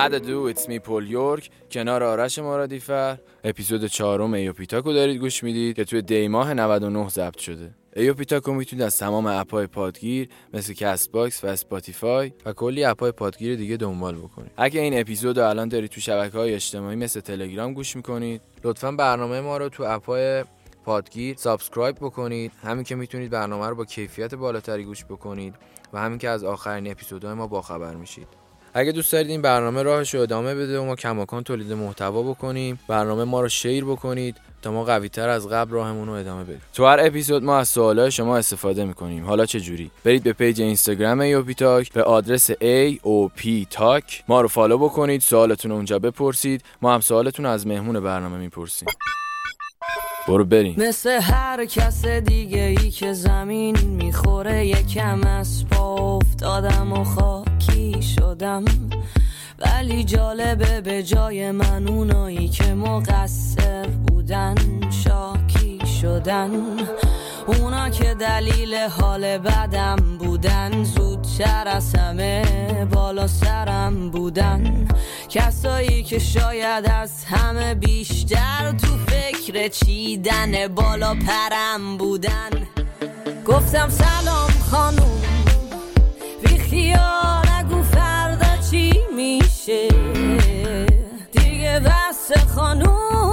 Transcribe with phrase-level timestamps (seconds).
[0.00, 5.20] To do it's me پول یورک کنار آرش مرادیفر اپیزود چهارم AOP Talk و دارید
[5.20, 7.74] گوش می‌دید که توی دی ماه 99 ضبط شده.
[7.96, 12.84] AOP Talk و می‌تونید از تمام app های پادگیر مثل Castbox و Spotify و کلی
[12.84, 14.50] app های پادگیر دیگه دنبال بکنید.
[14.56, 18.92] اگه این اپیزود رو الان دارید تو شبکه های اجتماعی مثل تلگرام گوش می‌کنید لطفا
[18.92, 20.44] برنامه ما رو تو app های
[20.84, 22.52] پادگیر subscribe بکنید.
[22.62, 25.54] همین که می‌تونید برنامه رو با کیفیت بالاتری گوش بکنید
[25.92, 28.49] و همین که از آخرین اپیزودهای ما باخبر میشید.
[28.74, 32.80] اگه دوست دارید این برنامه راهش رو ادامه بده و ما کماکان تولید محتوا بکنیم
[32.88, 36.62] برنامه ما رو share بکنید تا ما قوی تر از قبل راهمون رو ادامه بدیم.
[36.74, 39.24] تو هر اپیزود ما از سوالای شما استفاده می‌کنیم.
[39.24, 44.24] حالا چه جوری؟ برید به page اینستاگرام AOP Talk به آدرس A O P Talk
[44.28, 46.64] ما رو follow بکنید سوالتون رو اونجا بپرسید.
[46.82, 48.88] ما هم سوالتون از مهمون برنامه می‌پرسیم.
[50.28, 50.74] برو بریم.
[50.78, 58.64] مثل هر کس دیگه ای که زمین می‌خوره یکم از پا افتادم و خاکی شدم.
[59.58, 64.54] ولی جالبه به جای من اونایی که مقصر بودن
[65.04, 66.50] شاکی شدن.
[67.46, 72.44] اونا که دلیل حال بدم بودن زودتر از همه
[72.92, 73.26] بالا
[74.08, 74.88] بودن.
[75.28, 82.50] کسایی که شاید از همه بیشتر تو فکر چیدن بالا پرم بودن.
[83.46, 85.22] گفتم سلام خانوم
[86.44, 89.88] بی خیال نگو فردا چی میشه؟
[91.32, 93.29] دیگه بس خانوم.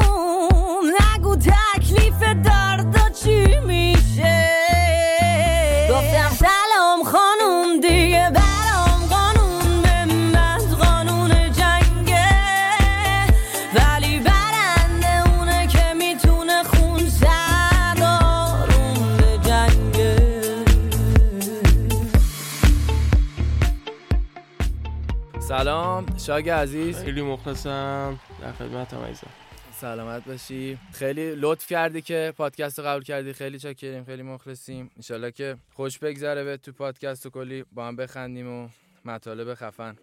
[26.27, 27.03] شاگ عزیز.
[27.03, 28.19] خیلی مخلصم.
[28.41, 29.29] در خدمتم عزیزم.
[29.71, 30.77] سلامت باشی.
[30.93, 33.33] خیلی لطف کردی که پادکست رو قبول کردی.
[33.33, 34.91] خیلی چاکریم خیلی مخلصیم.
[34.95, 38.69] انشالله که خوش بگذره به تو پادکست و کلی با هم بخندیم و
[39.05, 39.97] مطالب خفن.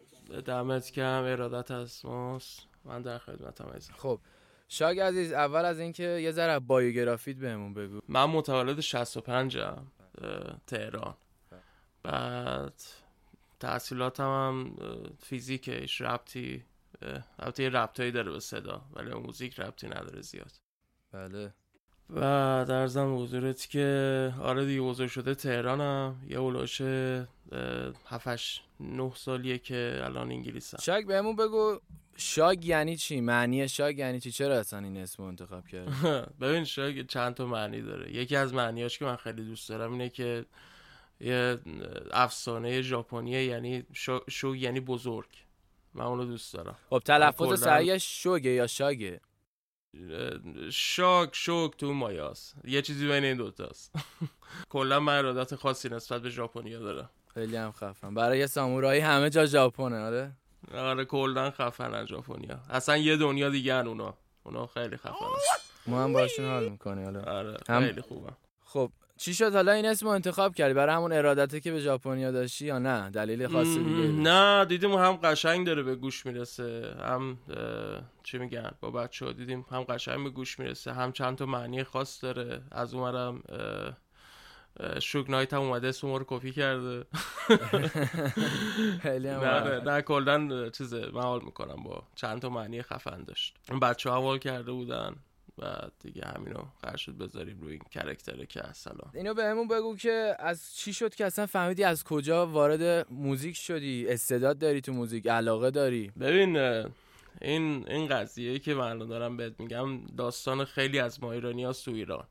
[0.47, 2.61] دمت کم ارادت از ماست.
[2.85, 3.95] من در خدمتم عزیزم.
[3.97, 4.21] خب
[4.69, 8.01] شاگ عزیز اول از اینکه یه ذره بایوگرافیت بهمون بگو.
[8.09, 9.93] من متولد 65 ام
[10.67, 11.15] تهران.
[12.03, 12.83] بعد
[13.65, 16.65] تحصیلاتم هم اه، فیزیکش ربطی
[17.39, 20.53] البته یه ربطایی داره به صدا ولی موزیک ربطی نداره زیاد.
[21.13, 21.55] بله.
[22.11, 22.21] و
[22.69, 26.23] در زم حضورت که آره دیگه بزرگ شده تهرانم.
[26.29, 26.81] یه اولوش
[28.07, 30.79] هفتش نه سالیه که الان انگلیسم.
[30.83, 31.81] شاگ بهمون بگو
[32.17, 35.93] شاگ یعنی چی؟ معنی شاگ یعنی چی؟ چرا اصلا این اسم انتخاب کردی؟
[36.41, 38.13] ببین شاید چند تا معنی داره.
[38.13, 40.45] یکی از معنیاش که من خیلی دوست دارم اینه که
[41.21, 41.59] یه
[42.13, 45.29] افسانه ژاپنیه یعنی شو, شو یعنی بزرگ.
[45.95, 46.77] من اونو دوست دارم.
[46.91, 49.21] خب تلفظ صحیحش شوگه یا شاگه؟
[50.71, 53.93] شاک شوک تو مایاس یه چیزی بین این دوتاست.
[54.71, 57.11] کلا من ارادت خاصی نسبت به ژاپنیا دارم.
[57.35, 58.15] خیلی هم خفن.
[58.15, 60.33] برای سامورایی همه جا ژاپنه آره؟
[60.75, 62.61] آره کلا خفنن ژاپنیا.
[62.71, 64.15] اصلا یه دنیا دیگه اونا.
[64.43, 65.29] اونا خیلی خفنن.
[65.87, 68.33] ما هم باشون حال می‌کنی حالا آره هم- خیلی خوبه
[68.65, 70.75] خب چی شد؟ حالا این اسم رو انتخاب کردی.
[70.75, 75.13] برای همون ارادته که به ژاپنیا داشتی یا نه؟ دلیل خاص دیگه؟ نه دیدیم هم
[75.13, 76.97] قشنگ داره به گوش می‌رسه.
[77.01, 77.39] هم
[78.23, 80.93] چی میگن؟ با بچه ها دیدیم هم قشنگ به گوش می‌رسه.
[80.93, 82.63] هم چند تا معنی خاص داره.
[82.73, 83.43] از اونورم
[85.03, 87.05] شوگ نایت هم اومده اسم ما رو کپی کرده.
[89.03, 89.81] خیلی هم نه.
[89.81, 93.57] نه کلا چیزه من حال می‌کنم با چند تا معنی خفن داشت.
[93.83, 95.17] بچه ها کرده بودن.
[95.59, 99.11] و دیگه همینو قرار شد بذاریم روی این کرکتره که اصلا.
[99.15, 104.07] اینو بهمون بگو که از چی شد که اصلا فهمیدی از کجا وارد موزیک شدی؟
[104.09, 106.57] استعداد داری تو موزیک؟ علاقه داری؟ ببین
[107.41, 111.91] این این قضیه که من الان دارم بهت میگم داستان خیلی از ما ایرانی تو
[111.91, 112.27] ایران.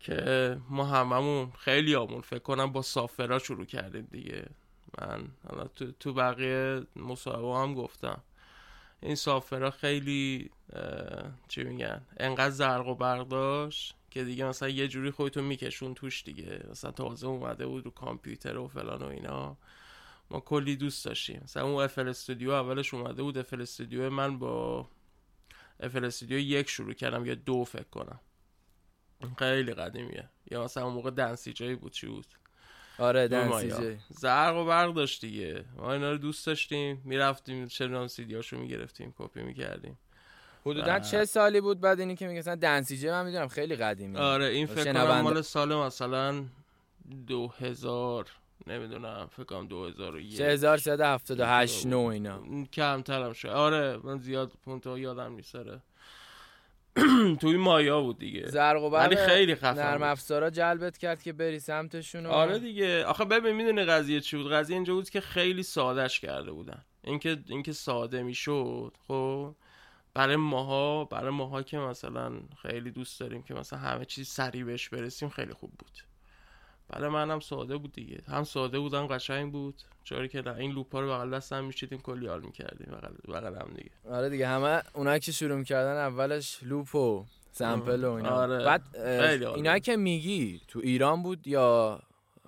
[0.00, 4.46] که ما هممون خیلی آمون فکر کنم با سافرا شروع کردیم دیگه.
[4.98, 8.22] من حالا تو, تو بقیه مصاحبه هم گفتم.
[9.00, 10.50] این سافرا خیلی
[11.48, 16.24] چی میگن انقدر زرق و برق داشت که دیگه مثلا یه جوری خودتون میکشون توش
[16.24, 16.66] دیگه.
[16.70, 19.56] مثلا تازه اومده بود رو کامپیوتر و فلان و اینا.
[20.30, 21.40] ما کلی دوست داشتیم.
[21.44, 23.38] مثلا اون افل استودیو اولش اومده بود.
[23.38, 24.88] افل استودیو من با
[25.80, 27.26] افل استودیو یک شروع کردم.
[27.26, 28.20] یا دو فکر کنم.
[29.38, 30.28] خیلی قدیمیه.
[30.50, 31.92] یا مثلا اون موقع دنسیجایی بود.
[31.92, 32.26] چی بود؟
[32.98, 33.28] آره.
[33.28, 35.64] دنسیجه زرق و برق داشت دیگه.
[35.76, 39.98] ما اینا رو دوست داشتیم می‌رفتیم چه می‌دونم سیدیاشو می‌گرفتیم کپی می‌کردیم.
[40.66, 40.98] حدودا.
[40.98, 44.16] چه سالی بود بعد اینی که مثلا دنسیجه من می‌دونم خیلی قدیمی.
[44.16, 46.44] آره این فکر کنم مال سال مثلا
[47.26, 48.26] دو هزار
[48.66, 52.64] نمی‌دونم فکر کنم 2001 3178 نو اینا.
[52.72, 53.48] کمتر هم شد.
[53.48, 55.80] آره من زیاد پونتو یادم نیست آره.
[57.40, 58.46] توی مایا بود دیگه.
[58.46, 60.02] زرق و ولی برق خیلی خفن نرم.
[60.02, 63.04] افزارا جلبت کرد که بری سمتشون و- آره دیگه.
[63.04, 66.84] آخه ببین می‌دونی قضیه چی بود؟ قضیه اینجا بود که خیلی سادهش کرده بودن.
[67.04, 69.54] اینکه اینکه ساده می‌شد خب؟
[70.14, 74.88] برای ماها برای ماها که مثلا خیلی دوست داریم که مثلا همه چیز سریع بهش
[74.88, 76.07] برسیم خیلی خوب بود.
[76.88, 78.18] برای منم ساده بود دیگه.
[78.28, 79.74] هم ساده بود هم قشنگ بود.
[80.04, 82.92] جاری که این لوپا رو بغل دستم میشیدیم کلی حال می‌کردیم.
[83.28, 83.90] بغل هم دیگه.
[84.10, 88.30] آره دیگه همه اونایی که شروع کردن اولش لوپ و سمپل و اینا.
[88.30, 88.64] آره.
[88.64, 88.96] بعد.
[89.54, 92.00] اینا که میگی تو ایران بود یا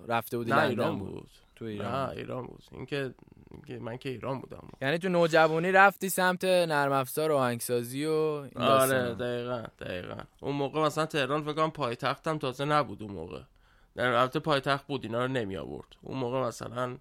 [0.07, 1.11] رفته بودی نه ایران بود.
[1.11, 2.63] بود تو ایران نه ایران بود.
[2.71, 3.13] اینکه
[3.79, 4.67] من که ایران بودم.
[4.81, 8.11] یعنی تو نوجوانی رفتی سمت نرم افزار و آهنگسازی و
[8.55, 9.13] آره.
[9.15, 10.17] دقیقا دقیقا.
[10.39, 13.41] اون موقع مثلا تهران فکر کنم پایتختم تازه نبود اون موقع.
[13.95, 15.95] در البته پایتخت بود اینا رو نمی آورد.
[16.01, 16.97] اون موقع مثلا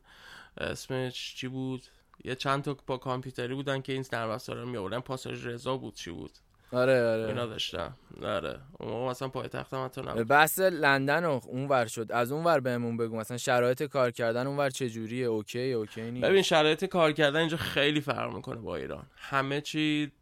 [0.59, 1.83] اسمش چی بود؟
[2.25, 5.01] یه چند تا با کامپیوتری بودن که این نرم افزارا رو می آوردن.
[5.01, 6.31] پاساژ رضا بود چی بود؟
[6.73, 8.61] آره اینا آره داشتم آره.
[8.79, 10.29] اون موقع مثلا پایتختم حتی نبود.
[10.29, 12.13] بحث لندن و اون ور شد.
[12.13, 13.17] از اون ور بهمون بگو.
[13.17, 16.27] مثلا شرایط کار کردن اون ور چجوریه؟ OK OK نیست.
[16.27, 19.07] ببین شرایط کار کردن اینجا خیلی فرق می‌کنه با ایران.
[19.17, 20.13] همه چی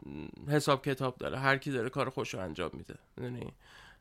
[0.49, 1.38] حساب کتاب داره.
[1.38, 2.94] هر کی داره کار خودش رو انجام میده.
[3.17, 3.53] می‌دونی؟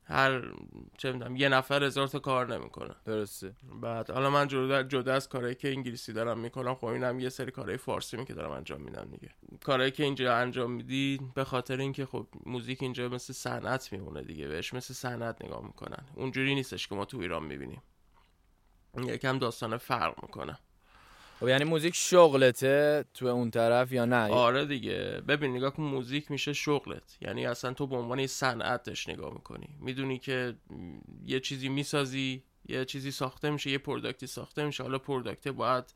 [0.09, 0.53] هر
[0.97, 2.95] چه می‌دونم یه نفر هزار تا کار نمی‌کنه.
[3.05, 3.55] درسته.
[3.81, 7.51] بعد حالا من جدا, جدا از کارهایی که انگلیسی دارم می‌کنم خب اینم یه سری
[7.51, 9.29] کارهای فارسی‌ای که دارم انجام میدم دیگه.
[9.63, 14.47] کارهایی که اینجا انجام میدی به خاطر اینکه خب موزیک اینجا مثل صنعت میمونه دیگه
[14.47, 16.05] بهش مثل صنعت نگاه می‌کنن.
[16.15, 17.81] اونجوری نیستش که ما تو ایران می‌بینیم.
[19.03, 20.59] یکم داستان فرق می‌کنه.
[21.39, 25.21] خب یعنی موزیک شغلته تو اون طرف یا نه؟ آره دیگه.
[25.27, 27.17] ببین نگاه کن موزیک میشه شغلت.
[27.21, 29.69] یعنی اصلا تو به عنوان صنعتش نگاه می‌کنی.
[29.79, 30.55] می‌دونی که
[31.25, 34.83] یه چیزی می‌سازی یه چیزی ساخته میشه یه product ی ساخته میشه.
[34.83, 35.93] حالا product باید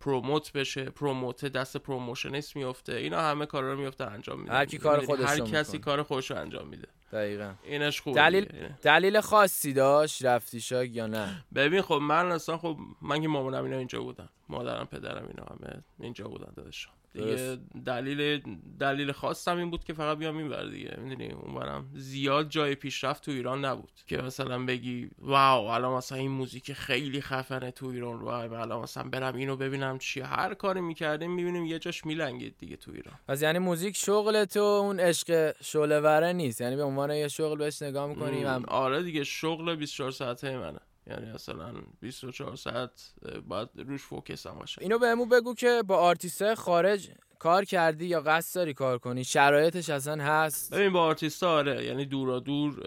[0.00, 4.52] promote بشه promote دست promotionist میفته اینا همه کارا رو میفته انجام میده.
[4.52, 5.78] هر کی کار؟ خودش هر کسی.
[5.78, 6.88] کار خودش رو انجام میده.
[7.12, 7.54] دقیقا.
[7.62, 8.78] اینش خوبه دلیل دیگه.
[8.82, 13.64] دلیل خاصی داشت؟ رفتی شاگ یا نه؟ ببین خب من اصلا خب من که مامانم
[13.64, 14.28] اینا اینجا بودن.
[14.48, 16.90] مادرم پدرم اینا همه اینجا بودن داداشم.
[17.12, 17.58] دیگه.
[17.86, 18.42] دلیل
[18.80, 20.96] دلیل خواستم این بود که فقط بیام این ور دیگه.
[20.98, 23.92] می‌دونی اونورم زیاد جای پیشرفت تو ایران نبود.
[24.06, 28.20] که مثلا بگی wow الان مثلا این موزیک خیلی خفنه تو ایران.
[28.20, 32.76] wow الان مثلا برم اینو ببینم چی هر کاری می‌کردیم می‌بینیم یه جاش میلنگید دیگه
[32.76, 33.14] تو ایران.
[33.28, 36.60] پس یعنی موزیک شغل تو اون عشق شعله وره نیست.
[36.60, 40.80] یعنی به عنوان یه شغل بهش نگاه می‌کنی م، آره دیگه شغل 24 ساعته منه.
[41.10, 43.12] یعنی مثلا 24 ساعت
[43.48, 44.82] باید روش focus هم باشه.
[44.82, 49.90] اینو بهمون بگو که با آرتیست خارج کار کردی یا قصد داری کار کنی؟ شرایطش
[49.90, 52.82] اصلا هست؟ ببین با آرتیست آره یعنی دورا دور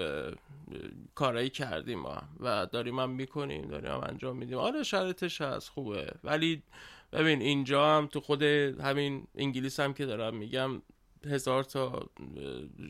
[1.16, 4.58] کارایی کردیم ما و داریم هم می‌کنیم داریم هم انجام میدیم.
[4.58, 6.12] آره شرایطش هست خوبه.
[6.24, 6.64] ولی
[7.12, 10.81] ببین اینجا هم تو خود همین انگلیس هم که دارم میگم
[11.25, 12.10] هزار تا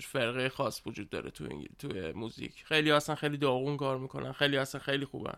[0.02, 1.68] فرقه خاص وجود داره تو انگل...
[1.80, 1.88] تو
[2.20, 2.64] موزیک.
[2.66, 5.38] خیلی اصلا خیلی داغون کار می‌کنن خیلی اصلا خیلی خوبن.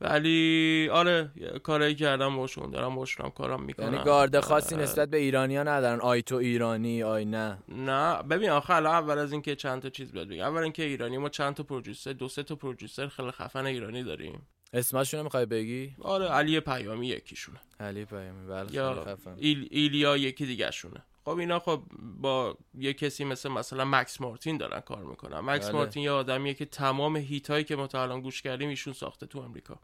[0.00, 1.30] ولی آره
[1.62, 3.92] کارایی کردم باشون دارم باشون هم کارم می‌کنم.
[3.92, 6.00] یعنی گارد خاصی نسبت به ایرانیا ندارن.
[6.00, 7.58] آی تو ایرانی آی نه.
[7.68, 10.44] نه ببین آخه الان اول از اینکه چند تا چیز بیاد بگم.
[10.44, 14.46] اول اینکه ایرانی ما چند تا پرودوسر دو سه تا پرودوسر خیلی خفن ایرانی داریم.
[14.72, 17.60] اسمشون رو می‌خوای بگی؟ آره علی پیامی یکیشونه.
[17.80, 19.34] علی پیامی بله خیلی خفن.
[19.36, 21.82] ایل ایلیا یکی دیگه شونه خب اینا خب
[22.20, 25.40] با یه کسی مثل مثلا مکس مارتین دارن کار می‌کنن.
[25.40, 25.72] مکس بله.
[25.72, 29.26] مارتین یه آدمیه که تمام hit ایی که ما تا الان گوش کردیم ایشون ساخته
[29.26, 29.78] تو امریکا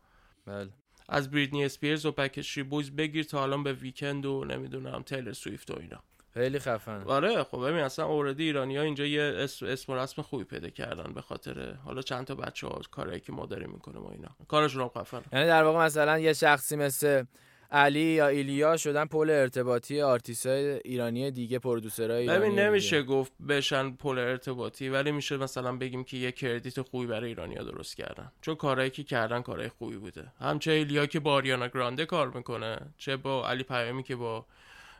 [0.46, 0.70] بله.
[1.08, 5.70] از بریتنی اسپیرز و Backstreet Boys بگیر تا الان به ویکند و نمی‌دونم تیلر سویفت
[5.70, 6.02] و اینا.
[6.34, 10.22] خیلی خفن آره خب ببین اصلا already ایرانی ها اینجا یه اسم, اسم و رسم
[10.22, 14.02] خوبی پیدا کردن به خاطر حالا چند تا بچه ها کارهایی که ما داریم می‌کنیم
[14.02, 14.28] و اینا.
[14.48, 17.24] کارشون هم خفن یعنی در واقع مثلا یه شخصی مثل
[17.70, 22.62] علی یا ایلیا شدن پل ارتباطی آرتیستای ایرانی دیگه producer ای ایرانی ببین دیگه.
[22.62, 27.62] نمیشه گفت بشن پل ارتباطی ولی میشه مثلا بگیم که یه credit خوبی برای ایرانیا
[27.62, 28.32] درست کردن.
[28.40, 30.32] چون کارهایی که کردن کارهای خوبی بوده.
[30.40, 34.46] هم چه ایلیا که با آریانا گرانده کار می‌کنه چه با علی پیامی که با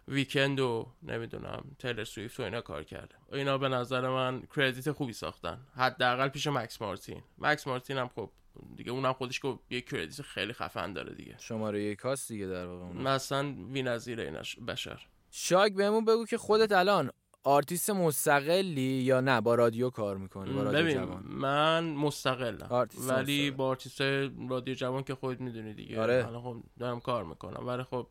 [0.09, 3.15] ویکند و نمی‌دونم تیلر سویفت و اینا کار کرده.
[3.33, 5.59] اینا به نظر من credit خوبی ساختن.
[5.77, 7.23] حداقل پیش مکس مارتین.
[7.39, 8.31] مکس مارتین هم خب
[8.77, 11.35] دیگه اونم خودش که یه credit خیلی خفن داره دیگه.
[11.39, 12.97] شماره یک هاست دیگه در واقع اون.
[12.97, 15.07] مثلا بی‌نظیر اینش بشر.
[15.31, 17.11] شاگ بهمون بگو که خودت الان
[17.45, 21.23] آرتیست مستقلی یا نه؟ با رادیو کار می‌کنی با رادیو جوان.
[21.23, 22.67] من مستقلم.
[22.71, 23.51] ولی مستقل.
[23.51, 24.01] با آرتیست
[24.49, 26.01] رادیو جوان که خودت می‌دونی دیگه.
[26.01, 26.23] آره.
[26.23, 27.67] حالا خب دارم کار می‌کنم.
[27.67, 28.07] ولی خب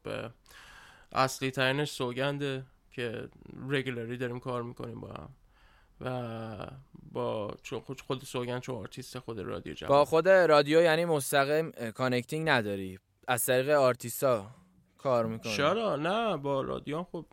[1.11, 3.29] اصلی ترینش سوگنده که
[3.69, 5.29] regularly داریم کار می‌کنیم با هم.
[6.01, 6.67] و
[7.11, 9.89] با خود خود سوگند چون آرتیست خود رادیو جوان.
[9.89, 12.99] با خود رادیو یعنی مستقیم connecting نداری.
[13.27, 14.47] از طریق آرتیستا
[14.97, 17.25] کار می‌کنه چرا؟ نه با رادیو خب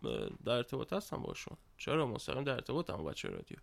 [0.45, 1.57] در ارتباط هستم باشون.
[1.77, 3.57] چرا؟ مستقیم در ارتباطم با رادیو.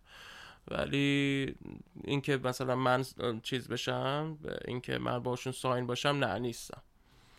[0.67, 1.55] ولی
[2.03, 3.03] اینکه مثلا من
[3.43, 6.82] چیز بشم اینکه من باشون sign باشم نه نیستم.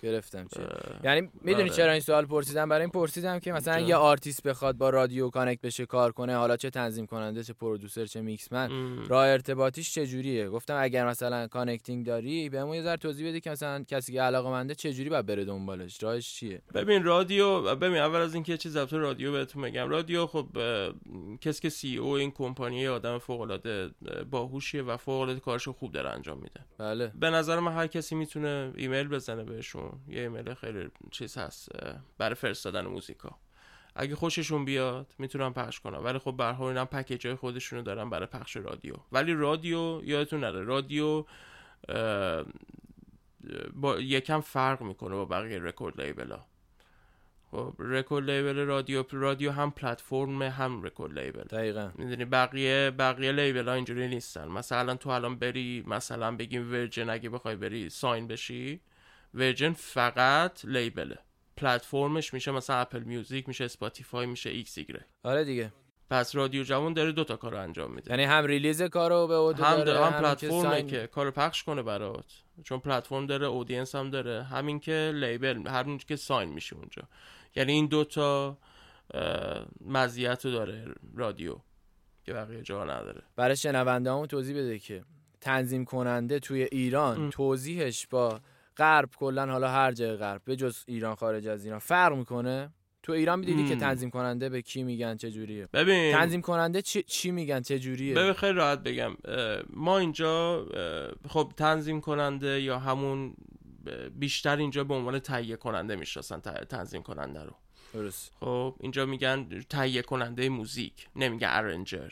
[0.05, 0.67] گرفتم چه
[1.05, 4.91] یعنی می‌دونی چرا این سوال پرسیدم؟ برای این پرسیدم که مثلا یه آرتیست بخواد با
[4.91, 8.71] رادیو connect بشه کار کنه حالا چه تنظیم کننده چه producer چه mix man
[9.07, 13.51] راه ارتباطیش چه جوریه؟ گفتم اگر مثلا connecting داری بهمون یه ذره توضیح بده که
[13.51, 17.99] مثلا کسی که علاقه منده چه جوری باید بره دنبالش؟ راهش چیه؟ ببین رادیو ببین
[17.99, 19.89] اول از اینکه چه ضبط رادیو بهتون بگم.
[19.89, 20.47] رادیو خب
[21.41, 23.91] کسی که CEO این کمپانی آدم فوق العاده
[24.31, 26.61] باهوشیه و فوق العاده کارشو خوب داره انجام میده.
[26.79, 27.13] بله.
[27.21, 29.94] به نظر من هر کسی می‌تونه ایمیل بزنه بهشون.
[30.09, 31.69] یه ایمیل خیلی چیز هست
[32.19, 33.39] برای فرستادن موزیکا.
[33.97, 35.99] اگه خوششون بیاد می‌تونن پخش کنن.
[35.99, 38.95] ولی خب به هر حال پکیج های خودشونو دارن برای پخش رادیو.
[39.13, 40.65] ولی رادیو یادتون نره.
[40.65, 41.25] رادیو
[43.75, 46.37] با یکم فرق می‌کنه با بقیه record label
[47.51, 51.43] خب record label رادیو رادیو هم پلتفرم هم record label.
[51.43, 51.91] دقیقا.
[51.95, 54.49] می‌دونی بقیه بقیه label ها اینجوری نیستن.
[54.49, 58.81] مثلا تو الان بری مثلا بگیم Virgin اگه بخوای بری sign بشی.
[59.35, 61.19] Virgin فقط label ه.
[61.57, 65.73] پلتفرمش میشه مثلا Apple Music میشه Spotify میشه ایکس ایگره آره دیگه.
[66.11, 68.11] پس رادیو جوان داره دوتا کار انجام میده.
[68.11, 72.43] یعنی هم release کارو به اودو هم داره هم پلتفرمه که کارو پخش کنه برات.
[72.65, 74.43] چون پلتفرم داره audience هم داره.
[74.43, 77.03] همین که label همین که sign میشه اونجا.
[77.57, 78.59] یعنی این دوتا
[79.81, 81.57] مزیت رو داره رادیو
[82.25, 83.23] که بقیه جا نداره.
[83.37, 85.05] برای شنونده همون توضیح بده که
[85.41, 87.31] تنظیم کننده توی ایران ام.
[87.31, 88.41] توضیحش با
[88.77, 92.71] غرب کلا حالا هر جای غرب به جز ایران خارج از ایران فرق می‌کنه؟
[93.03, 96.13] تو ایران می‌دیدی که تنظیم کننده به کی میگن چه جوریه ببین.
[96.13, 99.17] تنظیم کننده چی, چی میگن؟ چه جوریه ببین خیلی راحت بگم.
[99.71, 100.67] ما اینجا
[101.29, 103.35] خب تنظیم کننده یا همون
[104.19, 107.53] بیشتر اینجا به عنوان تهیه کننده می‌شناسن تنظیم کننده رو.
[107.93, 108.33] درست.
[108.41, 112.11] خب اینجا میگن تهیه کننده موزیک نمیگن ارنجر.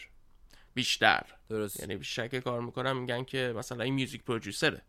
[0.74, 1.22] بیشتر.
[1.48, 1.80] درست.
[1.80, 4.82] یعنی بیشتر که کار می‌کنن میگن که مثلا این میوزیک پرودوسره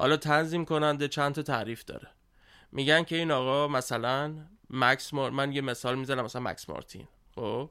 [0.00, 2.08] حالا تنظیم کننده چند تا تعریف داره.
[2.72, 4.34] میگن که این آقا مثلا
[4.70, 5.30] مکس مار...
[5.30, 7.08] من یه مثال می‌زنم مثلا مکس مارتین.
[7.34, 7.70] خب؟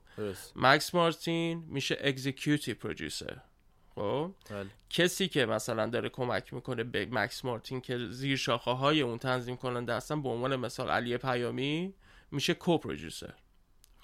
[0.55, 3.37] مکس مارتین میشه اکزیکیوتیو پرودوسر
[3.95, 4.31] خب؟
[4.89, 9.57] کسی که مثلا داره کمک می‌کنه به مکس مارتین که زیر شاخه های اون تنظیم
[9.57, 11.93] کننده هستن به عنوان مثال علی پیامی
[12.31, 13.33] میشه co-producer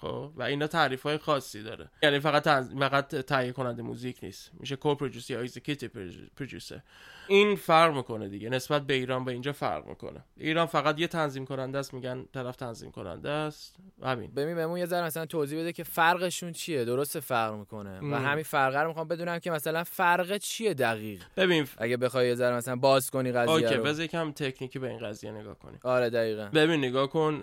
[0.00, 1.90] خب؟ و اینا تعریف های خاصی داره.
[2.02, 2.74] یعنی فقط تنز...
[2.74, 4.50] فقط تهیه کننده موزیک نیست.
[4.60, 5.90] میشه co-producer یا executive
[6.36, 6.80] producer
[7.28, 8.48] این فرق می‌کنه دیگه.
[8.48, 10.24] نسبت به ایران به اینجا فرق می‌کنه.
[10.36, 13.76] ایران فقط یه تنظیم کننده است میگن طرف تنظیم کننده است.
[14.02, 14.30] همین.
[14.30, 16.84] ببین بهمون یه ذره مثلا توضیح بده که فرقشون چیه.
[16.84, 17.98] درست فرق می‌کنه.
[18.00, 21.22] و همین فرق رو می‌خوام بدونم که مثلا فرق چیه دقیق.
[21.36, 24.98] ببین اگه بخوای یه ذره مثلا باز کنی قضیه OK بذار یکم تکنیکی به این
[24.98, 26.44] قضیه نگاه کنی آره دقیقاً.
[26.54, 27.42] ببین نگاه کن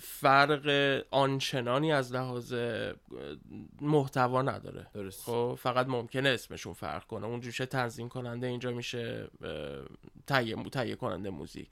[0.00, 2.54] فرق آنچنانی از لحاظ
[3.80, 4.86] محتوا نداره.
[4.94, 5.22] درست.
[5.22, 7.26] خب فقط ممکنه اسمشون فرق کنه.
[7.26, 9.28] اون جوشه تنظیم کننده اینجا میشه
[10.26, 11.68] تهیه تهیه کننده موزیک.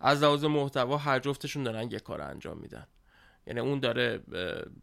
[0.00, 2.86] از لحاظ محتوا هر جفتشون دارن یه کار انجام میدن.
[3.48, 4.20] یعنی اون داره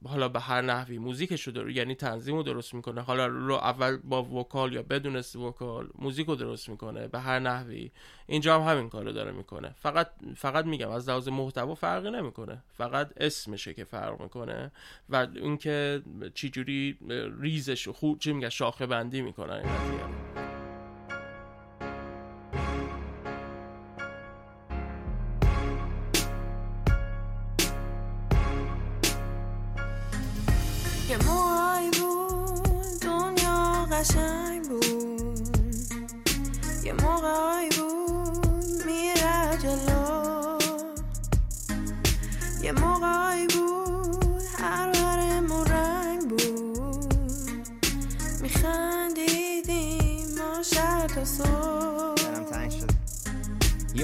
[0.05, 3.01] حالا به هر نحوی موزیکش رو یعنی تنظیم رو درست می‌کنه.
[3.01, 7.91] حالا رو اول با وکال یا بدون وکال موزیک رو درست می‌کنه به هر نحوی.
[8.27, 9.75] اینجا هم همین کار رو داره می‌کنه.
[9.77, 12.63] فقط فقط میگم از لحاظ محتوا فرقی نمی‌کنه.
[12.77, 14.71] فقط اسمشه که فرق می‌کنه
[15.09, 16.01] و اینکه
[16.33, 16.97] چجوری
[17.41, 20.44] ریزش خوب چی میگه شاخه بندی می‌کنن این
[42.65, 47.13] یه موقعی بود هر برمون رنگ بود.
[48.41, 51.64] میخندیدیم ما شب تا صبح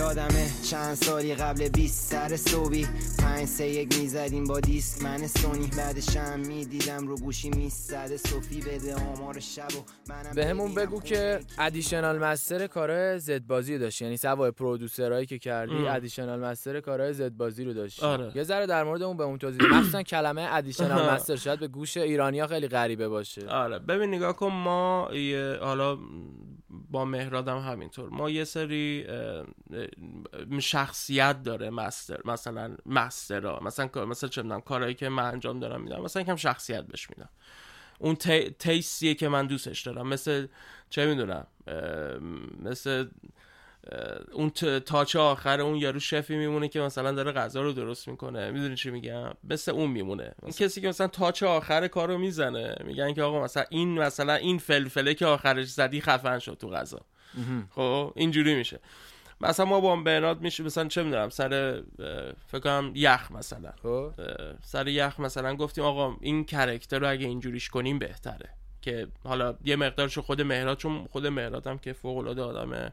[0.02, 0.48] یادمه.
[0.70, 2.88] چند سالی قبل 20 سر صبحی.
[3.20, 5.68] پنج سه یک می‌زدیم با دیست من سونی.
[5.78, 11.02] بعدش هم می‌دیدم رو گوشی می‌زده صوفی بده آمار شب و منم به همون بگو
[11.02, 14.06] که ادیشنال مستر کارهای زد بازی رو داشتی.
[14.06, 15.96] یعنی سوای پرودوسرایی که کردی ام.
[15.96, 18.02] ادیشنال مستر کارهای زد بازی رو داشتی.
[18.06, 18.32] آره.
[18.36, 21.10] یه ذره در مورد اون به اون توضیح مخصوصا کلمه ادیشنال.
[21.14, 23.48] مستر شاید به گوش ایرانیا خیلی غریبه باشه.
[23.48, 23.80] آره.
[23.80, 25.98] ببین نگاه کن ما یه- حالا
[26.92, 28.10] با مهرادم همینطور.
[28.10, 29.08] ما یه سری
[30.60, 36.22] شخصیت داره مستر مثلا مسترا مثلا مثلا چه کارهایی که من انجام دارم میدم مثلا
[36.22, 37.30] یکم شخصیت بهش میدم.
[38.00, 40.08] اون تی- که من دوستش دارم.
[40.08, 40.48] مثل
[40.90, 41.48] چه می‌دونم
[42.60, 43.08] مثل
[44.32, 44.50] اون
[44.86, 48.52] تاچ آخر اون یارو شفی میمونه که مثلا داره غذا رو درست می‌کنه.
[48.52, 50.32] می‌دونی چی میگم؟ مثل اون میمونه.
[50.42, 54.58] اون کسی که مثلا تاچ آخر کارو می‌زنه میگن که آقا مثلا این مثلا این
[54.58, 57.00] فلفله که آخرش زدی خفن شد تو غذا.
[57.70, 58.80] خب اینجوری میشه.
[59.42, 61.82] مثلا ما با بهناد میشه مثلا چه می‌دونم سر
[62.48, 63.72] فکر کنم یخ مثلا.
[63.84, 64.12] خب.
[64.64, 68.50] سر یخ مثلا گفتیم آقا این کرکتر رو اگه اینجوریش کنیم بهتره.
[68.82, 72.92] که حالا یه مقدارشو خود مهراد چون خود مهراد هم که فوق العاده آدم اه،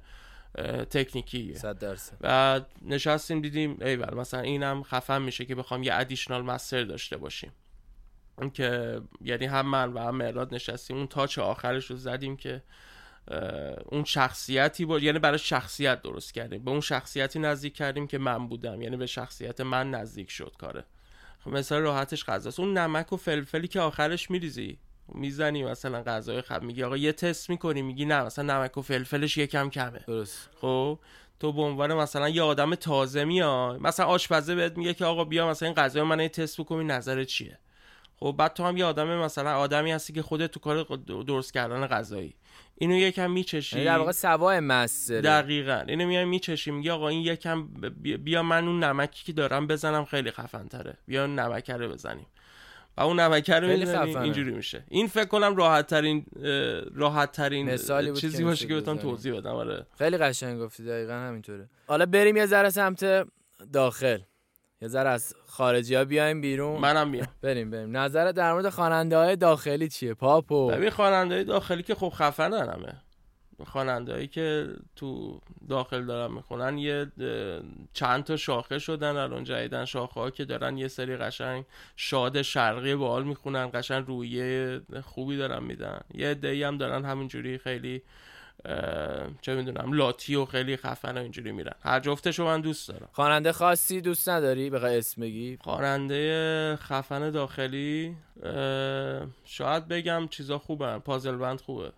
[0.90, 1.54] تکنیکیه.
[1.54, 2.16] 100 درصد.
[2.20, 7.52] و نشستیم دیدیم ایول مثلا اینم خفن میشه که بخوام یه ادیشنال مستر داشته باشیم.
[8.54, 10.96] که یعنی هم من و هم مهراد نشستیم.
[10.96, 12.62] اون تاچ آخرش رو زدیم که
[13.86, 16.64] اون شخصیتی بود یعنی برای شخصیت درست کردیم.
[16.64, 18.82] به اون شخصیتی نزدیک کردیم که من بودم.
[18.82, 20.84] یعنی به شخصیت من نزدیک شد کاره.
[21.44, 22.60] خب مثلا راحتش غذاست.
[22.60, 24.78] اون نمک و فلفلی که آخرش میریزی.
[25.14, 29.36] می‌زنی مثلا غذای خب میگی آقا یه تست می‌کنی میگی نه مثلا نمک و فلفلش
[29.36, 30.00] یکم کمه.
[30.06, 30.50] درست.
[30.60, 30.98] خب
[31.40, 35.48] تو به عنوان مثلا یه آدم تازه میای مثلا آشپزه بهت میگه که آقا بیا
[35.48, 37.58] مثلا این غذای من یه تست بکنی نظر چیه؟
[38.20, 40.82] خب بعد تو هم یه آدم مثلا آدمی هستی که خودت تو کار
[41.26, 42.34] درست کردن غذایی.
[42.78, 43.76] اینو یکم میچشی.
[43.76, 45.84] یعنی در واقع سوای مستر دقیقا.
[45.88, 47.66] اینو میای میچشی میگه آقا این یکم
[48.02, 51.88] بیا- بیا من اون نمکی که دارم بزنم خیلی خفن تره بیا اون نمکه رو
[51.88, 52.26] بزنیم.
[52.98, 53.68] و اون نمکه رو.
[54.20, 54.84] اینجوری میشه.
[54.88, 56.26] این فکر کنم راحت ترین
[56.94, 57.76] راحت ترین
[58.14, 58.98] چیزی باشه که بزنی.
[58.98, 59.86] توضیح بدم آره.
[59.98, 61.68] خیلی قشنگ گفتی دقیقا همینطوره.
[61.86, 63.26] حالا بریم یه ذره سمت
[63.72, 64.18] داخل.
[64.82, 66.80] یه ذره از خارجی ها بیایم بیرون.
[66.80, 67.96] منم میام بریم بریم.
[67.96, 73.02] نظرت در مورد خواننده های داخلی چیه پاپو؟ ببین خواننده داخلی که خب خفنن همه.
[73.66, 77.06] خواننده که تو داخل دارن می‌خونن یه
[77.92, 81.64] چند تا شاخه شدن الان جدیدن شاخه ها که دارن یه سری قشنگ
[81.96, 86.00] شاد شرقی بال می‌خونن قشنگ رویه خوبی دارن میدن.
[86.14, 88.02] یه عده‌ای هم دارن همینجوری خیلی
[89.40, 91.74] چه می‌دونم لاتی و خیلی خفن و اینجوری میرن.
[91.82, 93.08] هر جفتشو من دوست دارم.
[93.12, 98.16] خواننده خاصی دوست نداری؟ بخوای اسم بگی؟ خواننده خفن داخلی
[99.44, 100.98] شاید بگم چیزا خوبن.
[100.98, 101.92] پازل بند خوبه.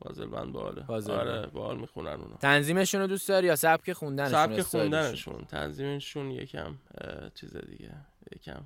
[0.00, 0.82] پازل بند باله.
[0.82, 1.52] پازل آره بند.
[1.52, 5.44] بال می‌خونن اونا تنظیمشون رو دوست داری یا سبک خوندنشون سبک؟ خوندنشون.
[5.44, 6.74] تنظیمشون یکم
[7.34, 7.90] چیز دیگه.
[8.36, 8.60] یکم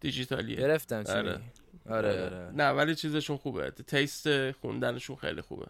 [0.00, 0.56] دیجیتالیه.
[0.56, 1.32] گرفتم چی؟ آره.
[1.32, 1.44] میگی؟
[1.90, 2.24] آره.
[2.24, 3.70] آره نه ولی چیزشون خوبه.
[3.70, 5.66] تیست خوندنشون خیلی خوبه.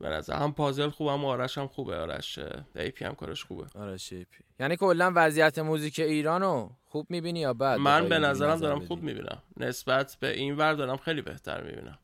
[0.00, 1.96] به نظر هم پازل خوبه هم آرش هم خوبه.
[1.96, 2.38] آرش
[2.76, 3.66] ای پی هم کارش خوبه.
[3.74, 8.66] آره شیپی یعنی کلا وضعیت موزیک ایرانو خوب می‌بینی یا بد؟ من به نظرم نظر
[8.66, 9.42] دارم؟ خوب می‌بینم.
[9.56, 11.98] نسبت به این ور دارم خیلی بهتر می‌بینم.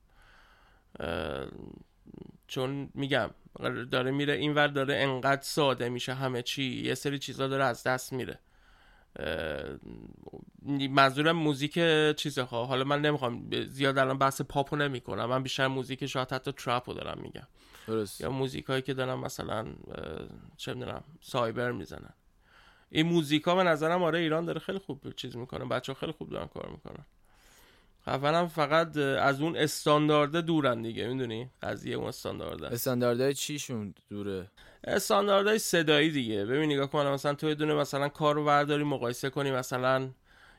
[2.47, 3.31] چون میگم
[3.91, 7.83] داره میره این ور داره انقدر ساده میشه همه چی یه سری چیزا داره از
[7.83, 8.39] دست میره.
[10.91, 11.75] منظورم موزیک
[12.17, 16.33] چیزه ها حالا من نمی‌خوام زیاد الان بحث پاپو نمی کنم من بیشتر موزیک شاید
[16.33, 17.47] حتی ترپو دارم میگم.
[17.87, 18.21] درست.
[18.21, 19.67] یا موزیک هایی که دارن مثلا
[20.57, 22.15] چه می‌دونم سایبر می‌زنن.
[22.91, 26.13] این موزیک ها به نظرم آره ایران داره خیلی خوب چیز می‌کنه بچه ها خیلی
[26.13, 27.05] خوب دارن کار می‌کنن.
[28.09, 32.67] خفنم فقط از اون استاندارده دورن دیگه می‌دونی؟ قضیه اون استاندارده.
[32.67, 32.75] است.
[32.75, 34.51] استانداردهای چیشون دوره؟
[34.85, 36.45] استانداردهای صدایی دیگه.
[36.45, 40.11] ببین نگاه کن مثلا تو یه دونه مثلا کار رو برداری مقایسه کنی مثلا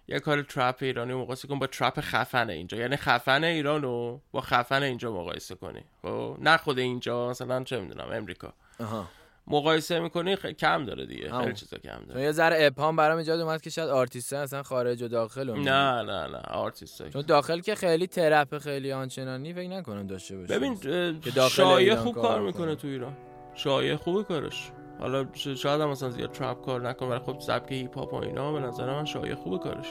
[0.08, 2.78] یه کار ترپ ایرانی رو مقایسه کن با ترپ خفن اینجا.
[2.78, 5.84] یعنی خفن ایران رو با خفن اینجا مقایسه کنی.
[6.02, 8.54] خب؟ نه خود اینجا مثلا چه می‌دونم امریکا.
[8.80, 9.08] آها.
[9.48, 10.46] مقایسه می‌کنی خ...
[10.46, 11.40] کم داره دیگه.
[11.40, 14.64] خیلی چیزا کم چون داره یه ذره ابهام برام ایجاد اومد که شاید آرتیست اصلا
[14.64, 19.54] خارج و داخل رو نه نه نه آرتیست چون داخل که خیلی trap خیلی آنچنانی
[19.54, 20.58] فکر نکنم داشته باشه.
[20.58, 22.76] ببین که اه، داخل شایع ایران خوب کار می‌کنه.
[22.76, 23.18] تو ایران.
[23.54, 24.72] شایع خوبه کارش.
[25.00, 28.54] حالا شاید هم مثلا زیاد trap کار نکنه ولی خب سبک hip hop و اینا
[28.54, 29.88] به نظر من شایع خوبه کارش.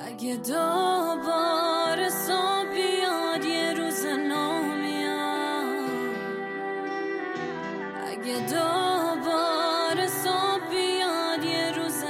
[0.00, 2.08] اگه دوباره
[8.24, 12.04] اگه دوباره صبح بیاد یه روز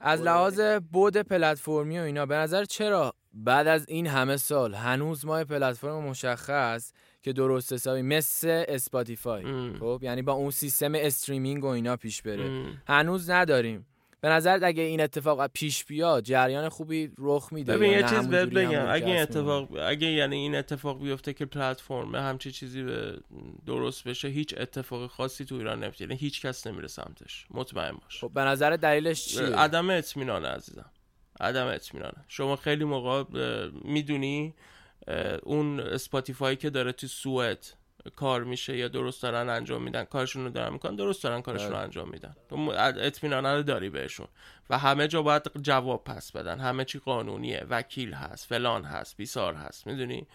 [0.00, 0.60] از لحاظ
[0.92, 5.44] بود پلتفرمی و اینا به نظر چرا بعد از این همه سال هنوز ما یه
[5.44, 9.72] پلتفرم مشخص که درست حسابی مثل Spotify.
[9.80, 12.82] خب یعنی با اون سیستم streaming و اینا پیش بره ام.
[12.88, 13.86] هنوز نداریم
[14.20, 18.28] به نظر اگه این اتفاق پیش بیاد جریان خوبی رخ میده؟ ببین یه نه چیز
[18.28, 18.86] بهت بگم.
[18.88, 23.18] اگه این؟ اتفاق اگه یعنی این اتفاق بیفته که پلتفرم همچی چیزی به
[23.66, 26.04] درست بشه هیچ اتفاق خاصی تو ایران نمیفته.
[26.04, 27.46] یعنی هیچ کس نمیره سمتش.
[27.50, 28.20] مطمئن باش.
[28.20, 30.90] خب به نظر دلیلش چیه؟ عدم اطمینانه عزیزم.
[31.40, 33.24] عدم اطمینانه شما خیلی موقع
[33.84, 34.54] می‌دونی
[35.42, 37.66] اون Spotify که داره تو سوئد
[38.16, 41.74] کار میشه یا درست دارن انجام میدن کارشون رو دارن می‌کنن درست دارن کارشون رو
[41.74, 41.82] بله.
[41.82, 42.36] انجام میدن.
[42.48, 44.26] تو اطمینانه رو داری بهشون.
[44.70, 46.60] و همه جا باید جواب پس بدن.
[46.60, 47.66] همه چی قانونیه.
[47.70, 49.86] وکیل هست فلان هست بیسار هست.
[49.86, 50.26] می‌دونی؟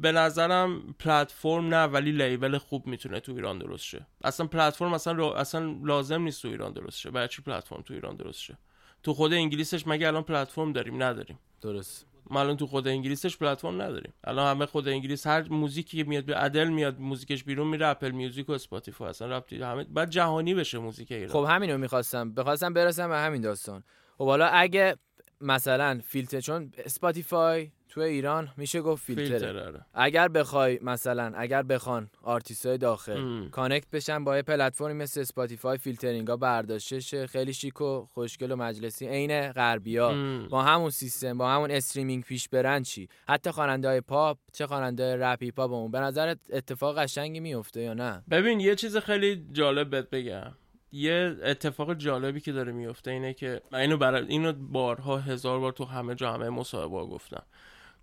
[0.00, 4.06] به نظرم پلتفرم نه ولی label خوب می‌تونه تو ایران درست شه.
[4.24, 7.10] اصلا پلتفرم اصلا, اصلا لازم نیست تو ایران درست شه.
[7.10, 8.58] برای چی پلتفرم تو ایران درست شه؟
[9.02, 11.38] تو خود انگلیسش مگه الان پلتفرم داریم؟ نداریم.
[11.60, 12.06] درست.
[12.30, 14.12] ما الان تو خود انگلیسش پلتفرم نداریم.
[14.24, 18.10] الان همه خود انگلیس هر موزیکی که میاد به ادل میاد موزیکش بیرون میره Apple
[18.10, 19.08] Music و Spotify.
[19.08, 21.32] اصلا ربطی همه بعد جهانی بشه موزیک ایران.
[21.32, 22.34] خب همینو می‌خواستم.
[22.34, 23.84] بخواستم برسم به همین داستان.
[24.18, 24.96] خب حالا اگه
[25.40, 29.86] مثلا فیلتر چون Spotify تو ایران میشه گفت فیلتره فیلتر آره.
[29.94, 33.50] اگر بخوای مثلا اگر بخوان آرتیست های داخل ام.
[33.50, 38.50] connect بشن با یه پلتفرمی مثل Spotify فیلترینگ ها برداشته شه خیلی شیک و خوشگل
[38.50, 40.14] و مجلسی عین غربیا.
[40.48, 45.04] با همون سیستم با همون streaming پیش برن چی حتی خواننده های پاپ چه خواننده
[45.04, 48.96] های رپ hip hop اون به نظرت اتفاق قشنگی میفته یا نه ببین یه چیز
[48.96, 50.52] خیلی جالب بهت بگم
[50.92, 55.72] یه اتفاق جالبی که داره میفته اینه که من اینو برای اینو بارها هزار بار
[55.72, 57.42] تو همه جا همه مصاحبه ها گفتم.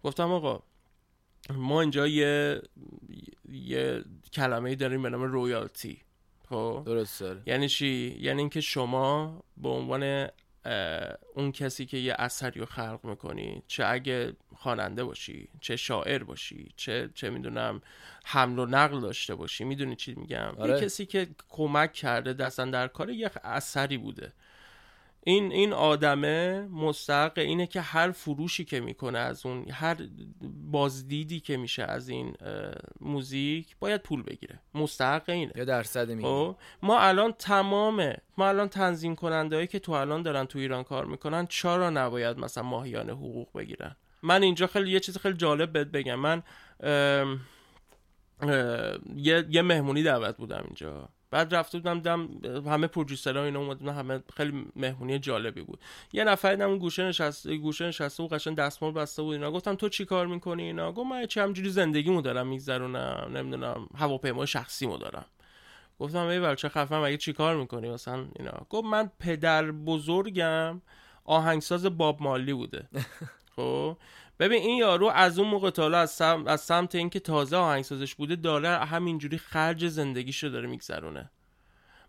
[0.04, 0.64] گفتم آقا
[1.54, 2.62] ما اینجا یه
[3.50, 6.02] یه کلمه داریم به نام رویالتی
[6.50, 10.28] خب؟ درست یعنی چی؟ یعنی اینکه شما به عنوان
[11.36, 16.72] اون کسی که یه اثری رو خلق می‌کنی چه اگه خواننده باشی چه شاعر باشی
[16.76, 17.82] چه چه می‌دونم
[18.26, 20.74] حمل و نقل داشته باشی می‌دونی چی میگم آره.
[20.74, 24.34] یه کسی که کمک کرده دستن در کار یه اثری بوده
[25.24, 29.98] این این آدمه مستحق اینه که هر فروشی که می‌کنه از اون هر
[30.72, 34.60] بازدیدی که میشه از این اه، موزیک باید پول بگیره.
[34.74, 35.52] مستحق اینه.
[35.56, 38.18] یا درصد میگه خب ما الان تمامه.
[38.38, 42.64] ما الان تنظیم کننده که تو الان دارن تو ایران کار می‌کنن چرا نباید مثلا
[42.64, 46.16] ماهیانه حقوق بگیرن؟ من اینجا خیلی یه چیز خیلی جالب بهت بگم.
[46.16, 46.44] من
[46.80, 47.40] ام،
[48.42, 51.10] اه، یه, یه مهمونی دعوت بودم اینجا.
[51.32, 52.30] بعد رفته بودم دم
[52.66, 55.80] همه پروژیسرها اینا اومدن همه خیلی مهمونی جالبی بود.
[56.14, 59.52] یه نفر دیدم اون گوشه نشسته گوشه نشسته و قشنگ دستمال بسته بود اینا.
[59.52, 64.48] گفتم تو چی کار می‌کنی اینا؟ گفت من چه همجوری زندگیمو دارم میگذرونم نمی‌دونم هواپیمای
[64.48, 65.26] شخصیمو دارم.
[66.00, 70.82] گفتم ای چه خفم مگه چی کار می‌کنی مثلا اینا؟ گفت من پدر بزرگم
[71.26, 72.90] آهنگساز باب مالی بوده.
[73.56, 73.98] خب؟
[74.40, 76.44] ببین این یارو از اون موقع تا از, سم...
[76.48, 81.32] از سمت اینکه تازه آهنگسازش بوده داره همینجوری خرج زندگیشو داره میگذرونه.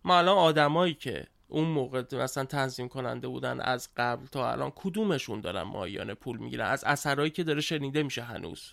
[0.05, 5.41] ما الان آدمایی که اون موقع مثلا تنظیم کننده بودن از قبل تا الان کدومشون
[5.41, 8.73] دارن ماهیانه پول می‌گیرن؟ از اثرایی که داره شنیده میشه هنوز.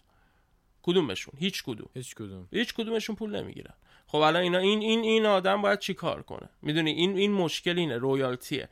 [0.84, 1.90] کدومشون؟ هیچ کدوم.
[1.94, 2.48] هیچ کدوم.
[2.52, 3.74] هیچ کدومشون پول نمی‌گیرن.
[4.08, 7.80] خب الان اینا این این این آدم باید چی کار کنه؟ می‌دونی این این مشکل
[7.80, 8.70] اینه رویالتیه.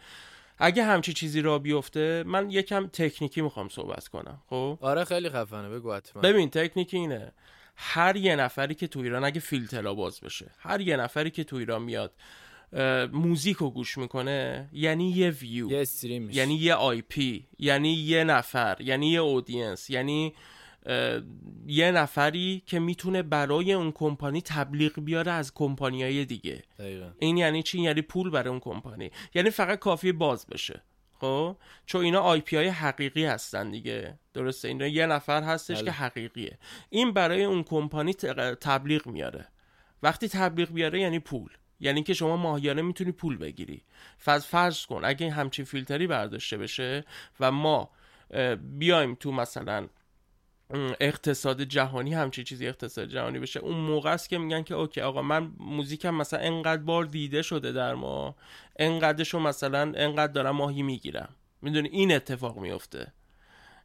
[0.66, 5.70] اگه همچی چیزی را بیفته من یکم تکنیکی می‌خوام صحبت کنم خب؟ آره خیلی خفنه
[5.70, 6.22] بگو حتما.
[6.22, 7.32] ببین تکنیک اینه.
[7.76, 11.56] هر یه نفری که تو ایران اگه فیلترها باز بشه هر یه نفری که تو
[11.56, 12.14] ایران میاد
[13.12, 18.78] موزیک رو گوش می‌کنه یعنی یه ویو یه stream یعنی یه IP یعنی یه نفر
[18.80, 20.34] یعنی یه audience یعنی
[21.68, 26.64] یه نفری که می‌تونه برای اون کمپانی تبلیغ بیاره از کمپانیای دیگه.
[26.80, 27.10] دقیقا.
[27.20, 29.12] این یعنی چی؟ یعنی پول برای اون کمپانی.
[29.36, 30.82] یعنی فقط کافی باز بشه.
[31.20, 34.20] خب؟ چون اینا IP های حقیقی هستن دیگه.
[34.34, 35.86] درسته؟ اینا یه نفر هستش بله.
[35.86, 36.58] که حقیقیه.
[36.90, 38.14] این برای اون کمپانی
[38.62, 39.48] تبلیغ میاره.
[40.04, 41.50] وقتی تبلیغ بیاره یعنی پول.
[41.80, 43.84] یعنی که شما ماهیانه می‌تونی پول بگیری.
[44.18, 47.06] فرض فرض کن اگه همچین فیلتری برداشته بشه
[47.40, 47.90] و ما
[48.78, 49.88] بیایم تو مثلا
[51.00, 53.60] اقتصاد جهانی همچین چیزی اقتصاد جهانی بشه.
[53.60, 57.72] اون موقع است که میگن که OK آقا من موزیکم مثلا انقدر بار دیده شده
[57.72, 58.36] در ما
[58.80, 61.30] انقدرشو مثلا انقدر دارم ماهی می‌گیرم.
[61.62, 63.14] می‌دونی؟ این اتفاق میفته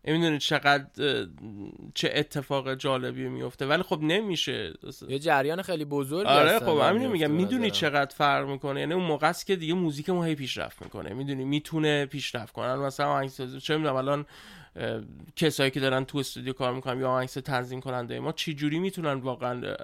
[0.05, 0.87] می‌دونی چقدر
[1.95, 4.73] چه اتفاق جالبی میفته ولی خب نمیشه.
[5.09, 7.31] یه جریان خیلی بزرگی آره خب همین میگم.
[7.31, 7.71] می‌دونی.
[7.71, 11.15] چقدر فرق می‌کنه؟ یعنی اون موقع است که دیگه موزیک هی پیشرفت می‌کنه.
[11.15, 12.77] می‌دونی؟ می‌تونه پیشرفت کنه.
[12.77, 13.27] مثلا
[13.63, 14.27] چه می‌دونم الان
[15.37, 19.13] کسایی که دارن تو استودیو کار می‌کنن یا آهنگساز تنظیم کننده ما چی جوری می‌تونن
[19.13, 19.75] واقعا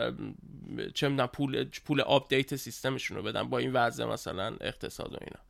[0.94, 5.40] چه پول پول update سیستمشون رو بدن با این وضع مثلا اقتصاد و اینا.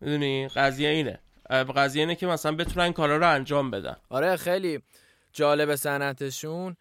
[0.00, 1.18] می‌دونی؟ قضیه اینه.
[1.50, 3.96] قضیه اینه که مثلا بتونن کارا رو انجام بدن.
[4.08, 4.82] آره خیلی
[5.32, 6.76] جالب صنعتشون.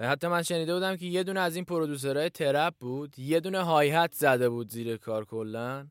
[0.00, 3.62] حتی من شنیده بودم که یه دونه از این producer های trap بود یه دونه
[3.62, 5.86] hi-hat زده بود زیر کار کلا.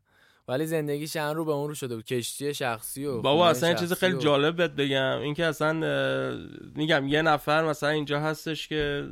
[0.48, 2.06] ولی زندگیش ان رو به اون رو شده بود.
[2.06, 5.20] کشتی شخصی و بابا اصلا یه چیز خیلی و- جالب بهت بگم.
[5.22, 5.74] اینکه اصلا
[6.76, 9.08] میگم یه نفر مثلا اینجا هستش که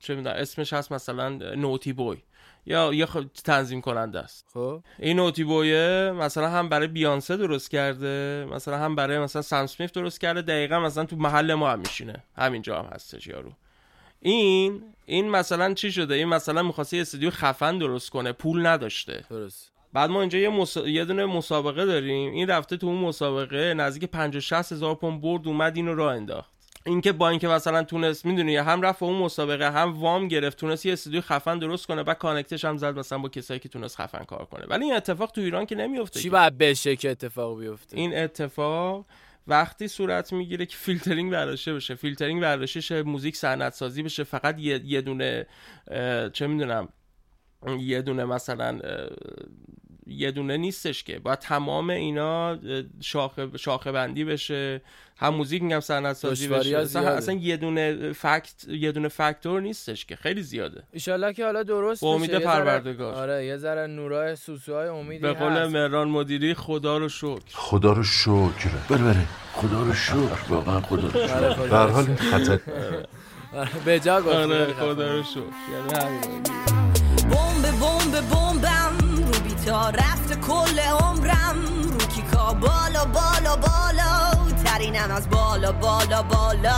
[0.00, 2.16] چه می‌دونم اسمش هست مثلا نوتی بوی.
[2.68, 4.46] یا یه خ- تنظیم کننده است.
[4.54, 4.82] خب.
[4.98, 10.20] این نوتی بویه مثلا هم برای بیانسه درست کرده مثلا هم برای مثلا سمیث درست
[10.20, 12.24] کرده دقیقا مثلا تو محل ما هم میشینه.
[12.36, 13.52] همینجا هم هستش یارو.
[14.20, 19.24] این این مثلا چی شده؟ این مثلا می‌خواسته یه استودیو خفن درست کنه پول نداشته.
[19.30, 19.72] درست.
[19.96, 20.88] بعد ما اینجا یه, مسا...
[20.88, 22.32] یه دونه مسابقه داریم.
[22.32, 26.50] این رفته تو اون مسابقه نزدیک 50 60 هزار پوند برد اومد اینو راه انداخت.
[26.86, 30.92] اینکه با اینکه مثلا تونست می‌دونی هم رفت اون مسابقه هم وام گرفت تونست یه
[30.92, 34.24] استودیو خفن درست کنه بعد connect ش هم زد مثلا با کسایی که تونست خفن
[34.24, 34.66] کار کنه.
[34.66, 36.30] ولی این اتفاق تو ایران که نمیفته چی.
[36.30, 39.06] باید بشه که اتفاق بیفته؟ این اتفاق
[39.46, 41.94] وقتی صورت می‌گیره که فیلترینگ برداشته بشه.
[41.94, 44.24] فیلترینگ برداشته شه موزیک صنعت سازی بشه.
[44.24, 45.46] فقط یه, یه دونه
[46.32, 46.88] چه می‌دونم
[47.78, 48.78] یه دونه مثلا
[50.06, 51.18] یه دونه نیستش که.
[51.18, 52.58] باید تمام اینا
[53.00, 54.80] شاخه شاخه بندی بشه.
[55.18, 56.76] هم موزیک میگم صنعت سازی بشه.
[56.78, 57.08] اصلا.
[57.08, 60.16] اصلا یه دونه فکت یه دونه فاکتور نیستش که.
[60.16, 60.82] خیلی زیاده.
[60.92, 62.38] ایشالله که حالا درست با امید بشه.
[62.38, 63.14] ذره- پروردگار.
[63.14, 65.66] آره یه ذره نورای سوسوهای امیدی به قول.
[65.66, 67.40] مهران مدیری خدا رو شکر.
[67.52, 68.70] خدا رو شکر.
[68.90, 69.26] بله بله.
[69.52, 70.38] خدا رو شکر.
[70.48, 71.62] واقعا خدا رو آره، شکر.
[71.68, 72.60] به هر حال خطر.
[73.54, 74.34] آره، به جا گفت.
[74.34, 74.72] آره.
[74.72, 75.40] خدا رو شکر.
[75.72, 76.65] یعنی همین.
[79.72, 81.56] رفت کل عمرم.
[81.92, 84.30] رو کیکا بالا بالا بالا.
[84.64, 86.76] ترینم از بالا بالا بالا.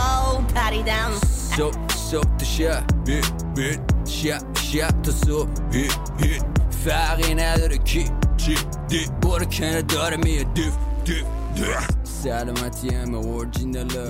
[0.55, 1.11] پریدم.
[1.57, 1.77] صبح
[2.11, 2.83] صبح تا شب.
[4.05, 5.49] شب شب تا صبح.
[6.85, 9.05] فرقی نداره کی چی دی.
[9.21, 10.53] برو کنه داره میاد.
[10.53, 10.73] دیف
[11.05, 11.25] دیف
[12.03, 14.05] سلامتی همه اورجینالا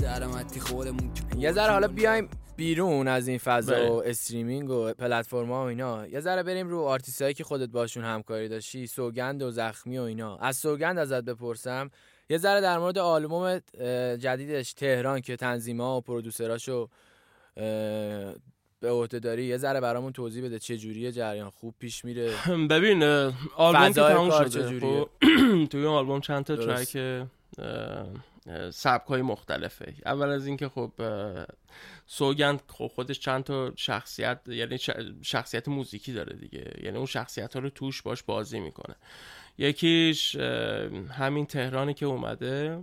[0.00, 2.28] سلامتی خودمون یه ذره حالا بیایم.
[2.56, 3.88] بیرون از این فضا بله.
[3.88, 8.48] و استریمینگ و پلتفرما و اینا یه ذره بریم رو آرتیستایی که خودت باشون همکاری
[8.48, 11.90] داشتی سوگند و زخمی و اینا از سوگند ازت بپرسم
[12.30, 13.58] یه ذره در مورد آلبوم
[14.16, 16.88] جدیدش تهران که تنظیما و پرودوسراشو
[18.80, 22.32] به عهده داری یه ذره برامون توضیح بده چه جوریه جریان خوب پیش میره
[22.70, 23.02] ببین
[23.56, 25.08] آلبوم که تموم شده؟ خب،
[25.70, 26.56] توی آلبوم چند تا.
[26.56, 26.96] ترک
[28.70, 29.94] سبک های مختلفه.
[30.06, 30.92] اول از اینکه خب
[32.06, 34.78] سوگند خودش چند تا شخصیت یعنی
[35.22, 36.74] شخصیت موزیکی داره دیگه.
[36.82, 38.94] یعنی اون شخصیت ها رو توش باش بازی می‌کنه.
[39.58, 40.36] یکیش
[41.10, 42.82] همین تهرانی که اومده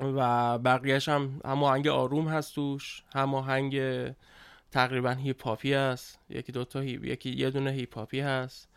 [0.00, 3.02] و بقیهش هم هم آهنگ آروم هست توش.
[3.14, 3.80] هم آهنگ
[4.70, 6.18] تقریبا هیپ هاپی هست.
[6.30, 8.68] یکی دوتا هیپ یکی یه دونه هیپ هاپی هست.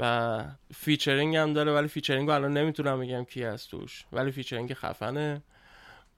[0.00, 4.04] و featuring هم داره ولی featuring رو الان نمی‌تونم بگم کی هست توش.
[4.12, 5.42] ولی featuring خفنه.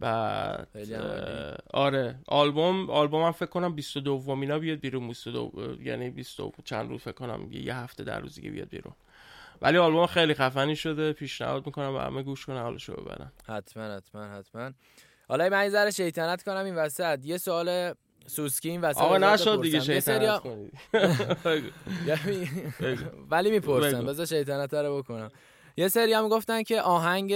[0.00, 0.68] بعد.
[0.92, 2.18] اه، آره.
[2.26, 5.06] آلبوم آلبوم هم فکر کنم 22 مینا بیاد بیرون.
[5.08, 8.94] 22 یعنی 22 چند روز فکر کنم یه, هفته در روزی که بیاد بیرون.
[9.62, 11.12] ولی آلبوم خیلی خفنی شده.
[11.12, 13.32] پیشنهاد می‌کنم و همه گوش کنن حالشو ببرن.
[13.48, 14.70] حتما حتما حتما.
[15.28, 16.64] حالا من یه ذره شیطنت کنم.
[16.64, 17.20] این وسط.
[17.24, 17.94] یه سوال
[18.28, 20.42] سوسکی این وسط آقا نشد دیگه شیطنت
[22.06, 22.48] یعنی-.
[23.30, 24.06] ولی می‌پرسم.
[24.06, 25.30] بذار شیطنت رو بکنم.
[25.76, 27.34] یه سری هم گفتن که آهنگ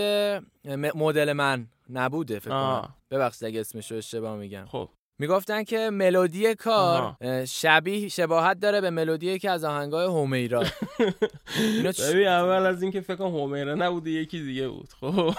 [0.94, 2.94] مدل من نبوده فکر کنم.
[3.11, 4.64] ببخشید اگه اسمش رو اشتباه میگم.
[4.66, 4.88] خب.
[5.18, 7.16] می‌گفتن که ملودی کار
[7.48, 10.07] شبیه شباهت داره به ملودی که از آهنگای
[11.92, 14.88] چ- ببین اول از اینکه فکر کنم همیره نبوده یکی دیگه بود.
[15.00, 15.35] خب.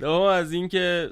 [0.00, 1.10] دوم از اینکه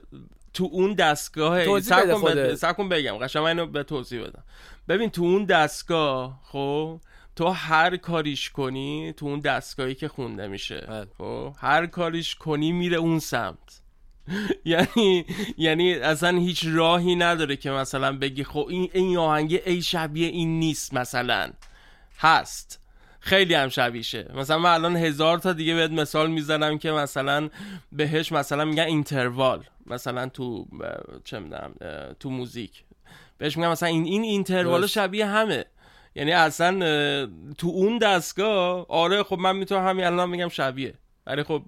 [0.54, 2.54] تو اون دستگاه سب کن ب- خودت.
[2.54, 3.18] سب کن بگم.
[3.18, 4.44] قشنگ اینو به توضیح بدم
[4.88, 7.00] ببین تو اون دستگاه خب
[7.36, 10.86] تو هر کاریش کنی تو اون دستگاهی که خونده میشه.
[10.88, 11.06] بله.
[11.18, 13.80] خب هر کاریش کنی میره اون سمت.
[14.64, 15.24] یعنی
[15.58, 20.58] یعنی اصلا هیچ راهی نداره که مثلا بگی خب این این آهنگ ای شبیه این
[20.58, 21.50] نیست مثلا.
[22.18, 22.80] هست.
[23.24, 24.30] خیلی هم شبیشه.
[24.34, 27.48] مثلا من الان هزار تا دیگه بهت مثال می‌زنم که مثلا
[27.92, 29.64] بهش مثلا میگن اینتروال.
[29.86, 30.66] مثلا تو
[31.24, 31.74] چه می‌دونم
[32.20, 32.84] تو موزیک.
[33.38, 34.86] بهش میگن مثلا این این اینتروال.
[34.86, 35.64] شبیه همه.
[36.14, 36.78] یعنی اصلا
[37.58, 40.94] تو اون دستگاه آره خب من می‌تونم همین الان میگم شبیه.
[41.26, 41.62] ولی خب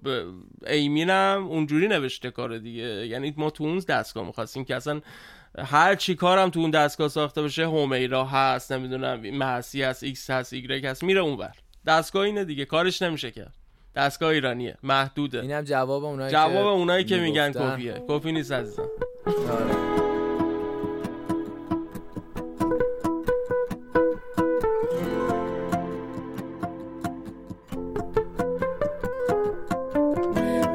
[0.67, 3.07] ایمینم اونجوری نوشته کار دیگه.
[3.07, 5.01] یعنی ما تو اون دستگاه می‌خواستیم که اصلا
[5.65, 10.53] هر چی کارم تو اون دستگاه ساخته بشه همیرا هست نمی‌دونم محسی هست ایکس هست
[10.53, 11.51] ایگرگ هست میره اونور
[11.87, 13.53] دستگاه اینه دیگه کارش نمیشه کرد
[13.95, 15.41] دستگاه ایرانیه محدوده.
[15.41, 17.51] اینم جواب اونایی جواب که اونایی که میگن.
[17.51, 18.03] کپیه.
[18.07, 18.87] کپی نیست عزیزم.
[19.25, 19.97] آره.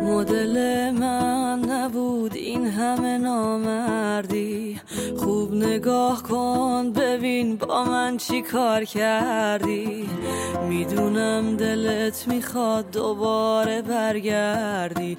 [0.03, 4.52] مدل من نبود این همه نامردی.
[5.67, 10.09] نگاه کن ببین با من چی کار کردی.
[10.69, 15.19] می‌دونم دلت می‌خواد دوباره برگردی.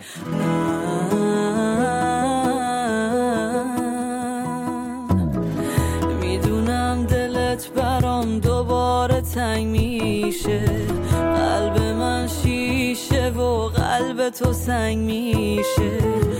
[6.21, 10.65] می‌دونم دلت برام دوباره تنگ میشه.
[11.12, 16.33] قلب من شیشه و قلب تو سنگ میشه.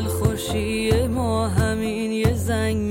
[0.00, 2.89] تنها دل خوشی ما همین یه زنگ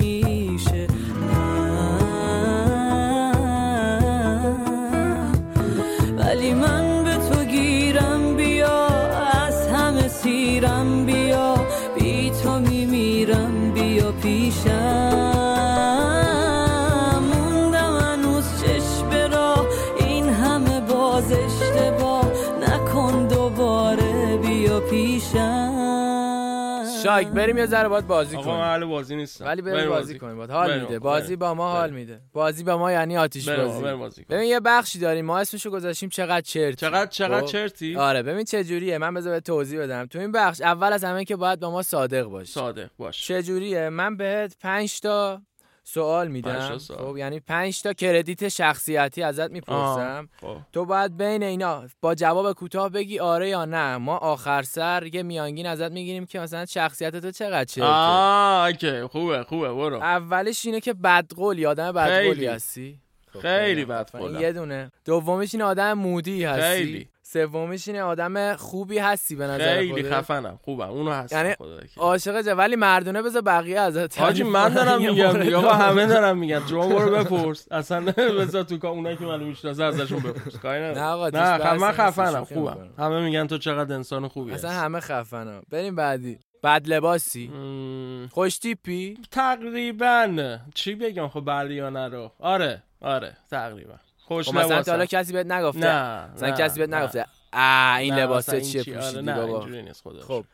[27.23, 28.63] شاک بریم یه ذره باید بازی آقا من کنیم.
[28.69, 29.45] اهل بازی نیستم.
[29.45, 30.49] ولی بریم بازی کنیم باید.
[30.51, 30.79] حال.
[30.81, 30.99] میده.
[30.99, 31.35] بازی.
[31.35, 31.91] با ما حال.
[31.91, 32.21] میده.
[32.33, 33.65] بازی با ما یعنی آتیش بریم.
[33.67, 33.83] بازی.
[33.83, 34.39] بریم بازی کنیم.
[34.39, 35.25] ببین یه بخشی داریم.
[35.25, 36.75] ما اسمشو گذاشتیم چقدر چرتی.
[36.75, 38.97] چقدر چقدر خب؟ چرتی؟ آره ببین چه جوریه.
[38.97, 40.05] من بذار بهت توضیح بدم.
[40.05, 42.51] تو این بخش اول از همه که باید با ما صادق باشی.
[42.51, 43.27] صادق باش.
[43.27, 45.41] چه جوریه؟ من بهت 5 تا
[45.89, 46.77] سوال میدم.
[46.77, 50.57] خب یعنی 5 تا کردیت شخصیتی ازت می‌پرسم خب.
[50.73, 55.23] تو باید بین اینا با جواب کوتاه بگی آره یا نه ما آخر سر یه
[55.23, 60.65] میانگین ازت می‌گیریم که مثلا شخصیت تو چقدر چرته آه اوکی خوبه خوبه برو اولش
[60.65, 62.45] اینه که بدقولی آدم بدقولی.
[62.45, 62.99] هستی
[63.33, 64.33] خب، خیلی بدقولم.
[64.33, 67.07] این یه دونه دومیش اینه آدم مودی هستی خیلی.
[67.33, 70.09] سومیش اینه آدم خوبی هستی به نظر خیلی.
[70.09, 70.89] خفنم خوبم.
[70.89, 71.55] اونو هست یعنی.
[71.97, 75.57] عاشق جا ولی مردونه بذار بقیه ازت حاجی من دارم میگم دیگه.
[75.57, 75.73] آقا.
[75.85, 77.67] همه دارم میگن شما برو بپرس.
[77.71, 80.55] اصلا بذار تو کام اونایی که منو می‌شناسه ازشون بپرس.
[80.55, 80.99] کاری نداره.
[80.99, 82.43] نه آقا، نه خب من خفنم.
[82.45, 82.89] خوبم.
[82.97, 84.81] همه میگن تو چقدر انسان خوبی اصلا هستی.
[84.81, 85.61] همه خفنم.
[85.69, 86.39] بریم بعدی.
[86.63, 87.47] بد لباسی.
[87.47, 90.57] مم، خوش تیپی؟ تقریبا.
[90.73, 92.31] چی بگم؟ خب بله یا نه رو.
[92.39, 93.93] آره آره تقریبا.
[94.29, 94.91] خوش خب مثلا تا.
[94.91, 96.93] حالا کسی بهت نگفته نه مثلا نه، کسی بهت.
[96.93, 100.45] نگفته آ این نه، لباس مثلا چیه چی؟ آره، پوشیدی بابا اینجوری نیست خدا خب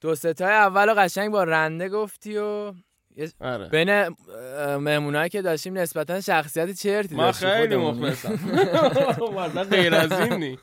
[0.00, 2.72] دو ستای اولو قشنگ با رنده گفتی و
[3.40, 4.08] آره بین
[4.76, 7.76] مهمونایی که داشتیم نسبتا شخصیت چرتی ما خیلی.
[7.76, 8.38] مخلصم
[9.70, 10.58] غیر از این نی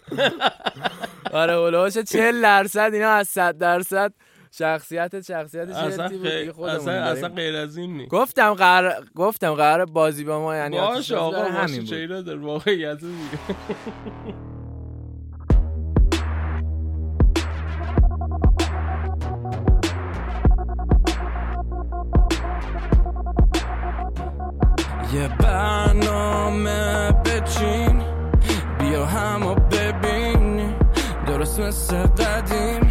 [1.31, 4.13] آره هلوش 40 درصد اینا از 100 درصد
[4.57, 6.09] شخصیت شخصیت اصلا
[6.53, 7.29] خودمون اصلا اصلا.
[7.29, 11.83] غیر از این نی گفتم قرار گفتم قرار بازی با ما یعنی بازی آقا همین
[11.83, 13.13] چه در واقعیت دیگه
[25.13, 28.01] یه برنامه بچین
[28.79, 30.73] بیا همو ببین
[31.27, 32.82] درست مثل قدیم.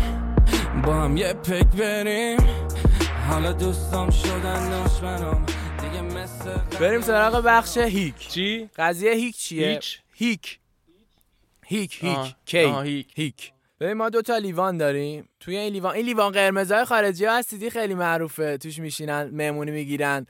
[0.86, 2.38] با هم یه پک بریم.
[3.28, 5.46] حالا دوستام شدن دشمنام
[5.80, 6.54] دیگه مثل.
[6.80, 8.18] بریم سراغ بخش هیک.
[8.18, 10.58] چی؟ قضیه هیک چیه؟ هیچ؟ هیک.
[11.66, 12.16] هیک هیک.
[12.16, 13.12] آه، کی؟ آه، هیک.
[13.14, 13.52] هیک.
[13.80, 15.28] ببین ما دو تا لیوان داریم.
[15.40, 18.58] توی این لیوان این لیوان قرمزای خارجی ها هستیدی خیلی معروفه.
[18.58, 20.26] توش میشینن مهمونی می‌گیرن.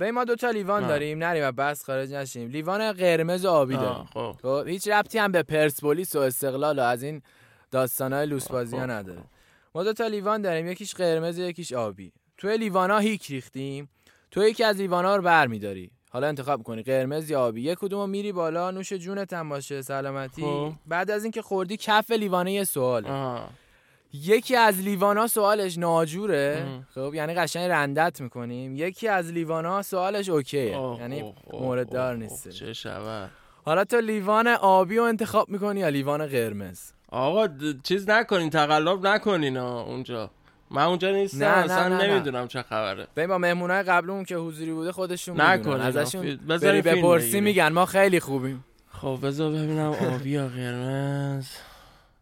[0.00, 0.88] ببین ما دو تا لیوان آه.
[0.88, 1.18] داریم.
[1.18, 2.48] نریم و بس خارج نشیم.
[2.48, 4.04] لیوان قرمز و آبی داریم.
[4.04, 4.36] خب.
[4.42, 7.22] خب هیچ ربطی هم به پرسپولیس و استقلال و از این
[7.70, 9.22] داستانای لوس بازی ها خب، نداره.
[9.74, 12.12] ما دو تا لیوان داریم یکیش قرمز یکیش آبی.
[12.38, 13.88] توی لیوان ها هیک ریختیم.
[14.30, 15.90] تو یکی از لیوان ها رو برمیداری.
[16.10, 17.62] حالا انتخاب می‌کنی قرمز یا آبی.
[17.62, 20.42] یک کدوم رو میری بالا نوش جونت هم باشه سلامتی.
[20.42, 20.72] خب.
[20.86, 23.06] بعد از اینکه خوردی کف لیوانه یه سوال.
[23.06, 23.50] آه.
[24.12, 26.66] یکی از لیوانا سوالش ناجوره.
[26.94, 28.76] خب یعنی قشنگ رندت می‌کنیم.
[28.76, 30.70] یکی از لیوانا سوالش اوکیه.
[30.98, 33.30] یعنی مورد دار نیست چه شود
[33.64, 36.80] حالا تو لیوان آبی رو انتخاب می‌کنی یا لیوان قرمز؟
[37.12, 37.48] آقا
[37.82, 40.30] چیز نکنین تقلب نکنین اونجا
[40.70, 42.06] من اونجا نیستم نه، نه، اصلا نه، نه.
[42.12, 45.80] نمی‌دونم چه خبره ببین با مهمونای قبلمون که حضوری بوده خودشون نکنین.
[45.80, 47.40] ازشون بری فیلم بپرسی.
[47.40, 51.46] میگن ما خیلی خوبیم خب بذار ببینم آبی یا قرمز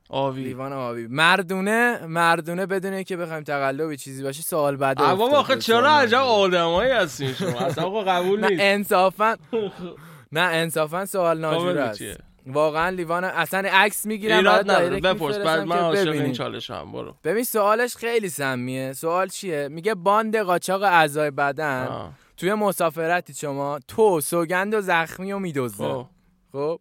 [0.08, 5.38] آبی لیوان آبی مردونه مردونه بدون که بخوایم تقلبی چیزی باشه سوال بعد اما.
[5.38, 6.18] آخه چرا عجب.
[6.18, 9.36] آدمایی هستین شما اصلا قبول نه نیست انصافا
[10.32, 12.02] نه انصافا سوال ناجور بگو است؟
[12.46, 15.00] واقعا لیوان اصلا عکس می‌گیرم ایراد نداره.
[15.00, 17.14] بپرس بعد من عاشق این چالش هم برو.
[17.24, 18.92] ببین سوالش خیلی سمیه.
[18.92, 22.12] سوال چیه؟ میگه باند قاچاق اعضای بدن آه.
[22.36, 25.84] توی مسافرتی شما تو سوگند و زخمی و میدزده.
[25.84, 26.06] خب.
[26.52, 26.80] خب.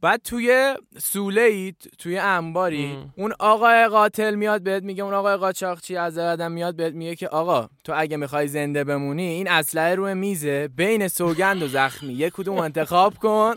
[0.00, 3.12] بعد توی سوله ای توی انباری ام.
[3.16, 7.28] اون آقای قاتل میاد بهت میگه اون آقای قاچاقچی از آدم میاد بهت میگه که
[7.28, 12.12] آقا تو اگه می‌خوای زنده بمونی این اسلحه روی میزه بین سوگند و زخمی.
[12.12, 13.54] یک کدوم انتخاب کن.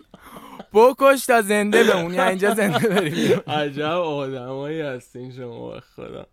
[0.73, 2.15] بکش تا زنده بمونی.
[2.15, 6.27] یا اینجا زنده بری عجب آدمایی هستین شما خدا.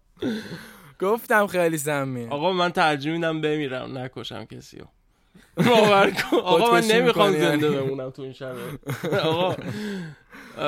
[1.01, 4.87] گفتم خیلی سمیه آقا من ترجیح میدم بمیرم نکشم کسی رو
[5.57, 6.37] باور کن.
[6.37, 8.81] آقا من نمی‌خوام می‌کنی زنده یعنی؟ بمونم تو این شرایط
[9.23, 9.57] آقا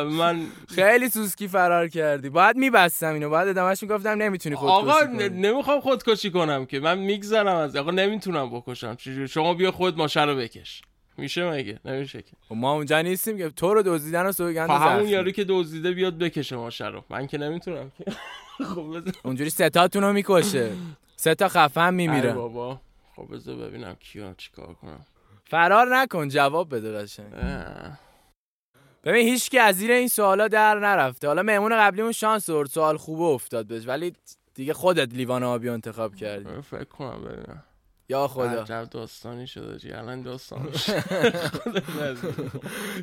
[0.04, 0.42] من
[0.74, 2.28] خیلی سوسکی فرار کردی.
[2.28, 3.30] باید میبستم اینو.
[3.30, 6.80] باید ادامهش می‌گفتم نمی‌تونی خودکشی آقا نمی‌خوام خودکشی کنم که.
[6.80, 8.96] من میگذرم از آقا نمی‌تونم بکشم.
[9.26, 10.82] شما بیا خود ماشه رو بکش.
[11.20, 12.32] میشه مگه؟ نمیشه که.
[12.48, 15.08] خب ما اونجا نیستیم که تو رو دزدیدن و سوگند خب همون.
[15.08, 17.04] یارو که دزدیده بیاد بکشه ماشه رو.
[17.10, 18.04] من که نمی‌تونم که.
[18.74, 20.72] خب اونجوری ستاتون رو می‌کشه.
[21.16, 22.34] سه تا خفن ای میمیرن.
[22.34, 22.80] بابا.
[23.16, 25.06] خب بذار ببینم کیا چیکار کنم.
[25.44, 27.32] فرار نکن جواب بده قشنگ.
[29.04, 31.26] ببین هیچ کی از زیر این سوالا در نرفته.
[31.26, 32.68] حالا مهمون قبلیمون شانس آورد.
[32.68, 33.82] سوال خوبه افتاد بهش.
[33.86, 34.12] ولی
[34.54, 36.62] دیگه خودت لیوان آبی انتخاب کردی.
[36.62, 37.64] فکر کنم ببینم.
[38.10, 40.68] یا خدا عجب داستانی شده جی الان داستان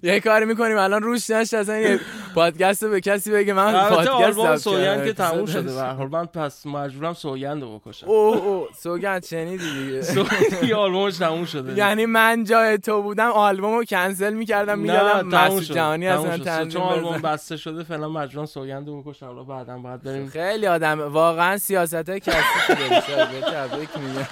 [0.04, 2.00] یه کاری می‌کنیم الان روش نشه اصلا یه
[2.36, 5.06] پادکست به کسی بگه من پادکست آلبوم سوگند.
[5.06, 9.26] که تموم شده به هر حال من پس مجبورم سوگند رو بکشم اوه اوه سوگند
[9.26, 14.80] شنیدی دیگه سوگند آلبومش تموم شده یعنی من جای تو بودم آلبوم رو کنسل می‌کردم
[14.80, 15.74] می‌دادم تموم مسعود شد.
[15.74, 16.44] جهانی تموم اصلا.
[16.44, 17.18] تنظیم چون آلبوم.
[17.22, 22.10] بسته شده فعلا مجبورم سوگند رو بکشم حالا بعدا باید بریم خیلی آدم واقعا سیاست
[22.10, 22.38] های کسی
[22.68, 24.28] بهت تبریک میگم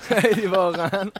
[0.00, 1.10] خیلی واقعا.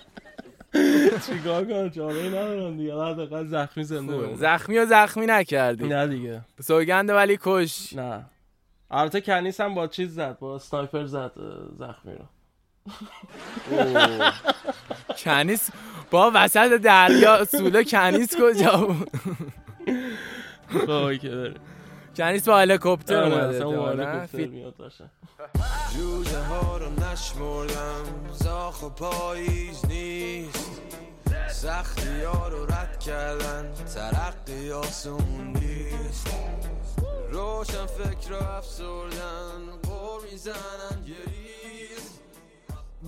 [1.26, 2.94] چیکار کنم؟ چاره ندارم دیگه.
[2.94, 4.12] حداقل زخمی زنده.
[4.12, 4.36] بمونم.
[4.36, 5.88] زخمی و زخمی نکردی.
[5.88, 6.40] نه دیگه.
[6.60, 7.92] سوگند ولی کش.
[7.92, 8.24] نه.
[8.90, 11.32] البته کنیس هم با چیز زد با سنایپر زد
[11.78, 12.24] زخمی رو.
[15.18, 15.70] کنیس
[16.10, 19.10] با وسط دریا سوله کنیس کجا بود؟
[20.86, 21.54] خواهی که داره
[22.16, 24.28] کنیس با هلیکوپتر آره، اومده
[25.96, 30.70] جوجه ها رو نشمردم زاخ و پاییز نیست.
[31.50, 36.26] سختی ها رو رد کردن ترقی آسمون نیست.
[37.30, 42.20] روشن فکر رو افسردن قور می‌زنن گریز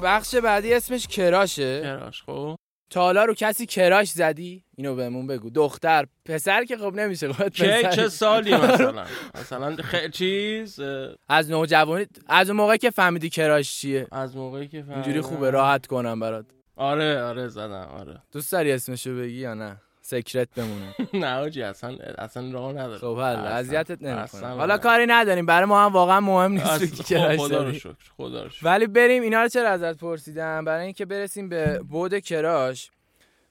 [0.02, 1.80] بخش بعدی اسمش کراشه.
[1.82, 2.56] کراش خب.
[2.90, 5.50] تا حالا رو کسی کراش زدی؟ اینو بهمون بگو.
[5.50, 7.32] دختر پسر که خب نمیشه.
[7.32, 7.90] خودت چه پسر.
[7.90, 9.04] چه سالی مثلا؟
[9.40, 9.94] مثلا خ...
[10.12, 10.80] چیز
[11.28, 15.50] از نوجوانی از اون موقع که فهمیدی کراش چیه؟ از موقعی که اینجوری فهمیدم- خوبه
[15.50, 16.46] راحت کنم برات.
[16.76, 18.22] آره آره زدم آره.
[18.32, 20.94] دوست داری اسمشو بگی یا نه؟ سکرت بمونه.
[21.26, 22.98] نه آجی اصلا اصلا راه نداره.
[22.98, 24.78] خب حالا اذیتت نمی‌کنه حالا.
[24.78, 25.46] کاری نداریم.
[25.46, 27.72] برای ما هم واقعا مهم نیست خب، خدا رو.
[27.72, 28.66] شکر خدا رو شکر.
[28.66, 32.90] ولی بریم اینا رو چرا ازت پرسیدم؟ برای اینکه برسیم به بود کراش.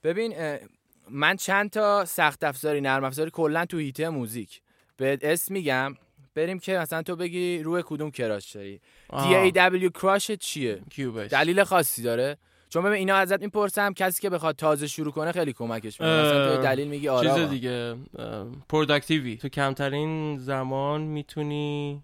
[0.03, 0.57] ببین
[1.09, 4.61] من چند تا سخت افزاری نرم افزاری کلا تو حیطه موزیک.
[4.97, 5.95] به اسم میگم.
[6.35, 8.81] بریم که مثلا تو بگی روی کدوم crush داری.
[9.11, 12.37] DAW crush چیه؟ Cubase دلیل خاصی داره.
[12.69, 16.21] چون ببین اینا ازت می‌پرسم کسی که بخواد تازه شروع کنه خیلی کمکش می‌کنه.
[16.21, 17.49] مثلا تو دلیل میگی آره چیز.
[17.49, 17.95] دیگه
[18.69, 19.37] productivity.
[19.37, 22.03] تو کمترین زمان می‌تونی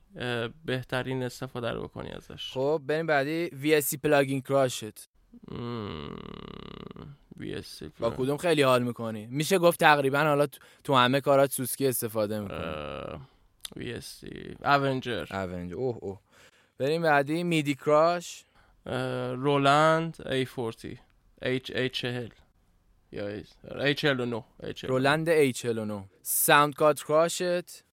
[0.65, 2.51] بهترین استفاده رو بکنی ازش.
[2.53, 3.49] خب بریم بعدی.
[3.49, 5.09] VST plugin crush ت
[7.37, 10.47] وی اس با کدوم خیلی حال می‌کنی؟ میشه گفت تقریبا حالا
[10.83, 13.19] تو- همه کارات سوسکی استفاده می‌کنی.
[13.75, 16.19] وی اس سی اونجر اونج اوه اوه.
[16.77, 17.43] بریم بعدی.
[17.43, 18.45] میدی کراش
[19.35, 20.97] رولند A40.
[21.43, 22.31] H H40
[23.11, 27.83] یا H49 H49 رولند A49 ساوند کارت کراشت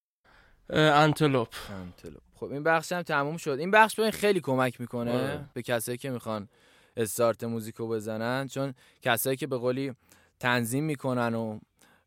[0.71, 1.55] انتلوپ.
[1.71, 2.23] انتلوپ.
[2.35, 3.51] خب این بخش هم تموم شد.
[3.51, 5.45] این بخش ببین خیلی کمک می‌کنه آره.
[5.55, 6.49] به کسایی که می‌خوان
[6.97, 9.95] استارت موزیکو بزنن چون کسایی که به قولی
[10.41, 11.59] تنظیم می‌کنن و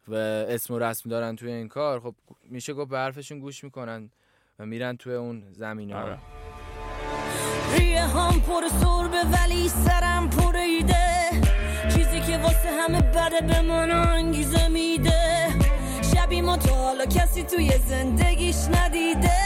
[0.07, 4.09] و اسم و رسم دارن توی این کار خب میشه گفت به حرفشون گوش می‌کنن
[4.59, 6.17] و میرن توی اون زمین ها
[7.77, 11.29] ریه هم پر سربه ولی سرم پر ایده.
[11.95, 15.47] چیزی که واسه همه بده به من انگیزه میده.
[16.15, 19.37] شبی ما تا حالا کسی توی زندگیش ندیده.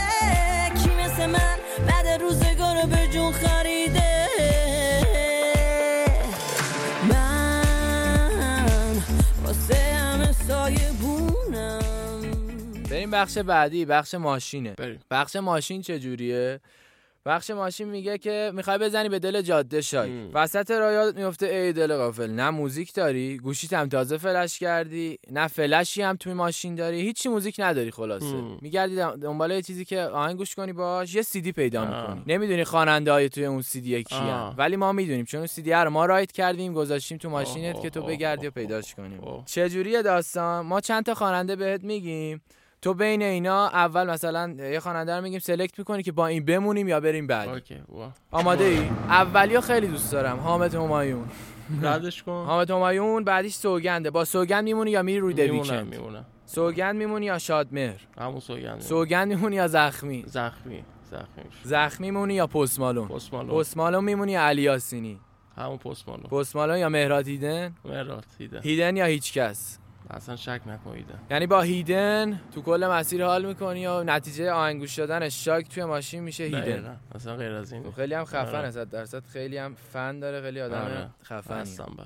[0.82, 1.56] کی مثل من
[1.88, 4.26] بعد روزگار به جون خریده؟
[7.10, 9.02] من
[9.44, 11.80] واسه همه سایه بونم.
[12.90, 14.70] بریم بخش بعدی بخش ماشینه.
[14.70, 15.00] بریم.
[15.10, 16.60] بخش ماشین چجوریه؟
[17.26, 20.30] بخش ماشین میگه که می‌خوای بزنی به دل جاده شای م.
[20.34, 25.18] وسط راه یادت میفته ای دل غافل نه موزیک داری گوشیت هم تازه فلش کردی
[25.30, 28.58] نه فلشی هم توی ماشین داری هیچی موزیک نداری خلاصه م.
[28.62, 31.88] میگردی دنبال یه چیزی که آهنگ گوش کنی باش یه سیدی پیدا آه.
[31.88, 34.54] می‌کنی نمی‌دونی خواننده های توی اون سیدی کیان آه.
[34.56, 37.90] ولی ما می‌دونیم چون اون سیدی رو ما رایت کردیم گذاشتیم تو ماشینت آه، که
[37.90, 39.44] تو بگردی و پیداش کنیم آه.
[39.44, 42.42] چجوریه داستان ما چند تا خواننده بهت میگیم
[42.82, 46.88] تو بین اینا اول مثلا یه خواننده رو میگیم select می‌کنی که با این بمونیم
[46.88, 47.76] یا بریم بعد okay
[48.30, 51.24] آماده ای؟ اولیا خیلی دوست دارم حامد همایون.
[51.82, 52.44] ردش کن.
[52.46, 54.10] حامد همایون بعدیش سوگنده.
[54.10, 56.26] با سوگند میمونی یا میری روی The Weeknd میمونم.
[56.46, 61.44] سوگند میمونی یا شادمهر؟ همون سوگند سوگند میمونی یا زخمی؟ زخمی زخمی.
[61.62, 65.20] زخمی میمونی یا Post Malone Post Malone میمونی یا علی یاسینی؟
[65.56, 69.78] همون Post Malone Post Malone یا مهراد هیدن؟ مهراد دیده هیدن یا هیچکس؟
[70.10, 75.28] اصلا شک نکنیده یعنی با هیدن تو کل مسیر حال می‌کنی و نتیجه آهنگوش دادن
[75.28, 77.86] شاک توی ماشین میشه هیدن؟ اصلا غیر از این.
[77.86, 78.70] و خیلی هم خفن آره.
[78.70, 81.10] صد درصد خیلی هم فن داره خیلی آدم آره.
[81.22, 81.96] خفنی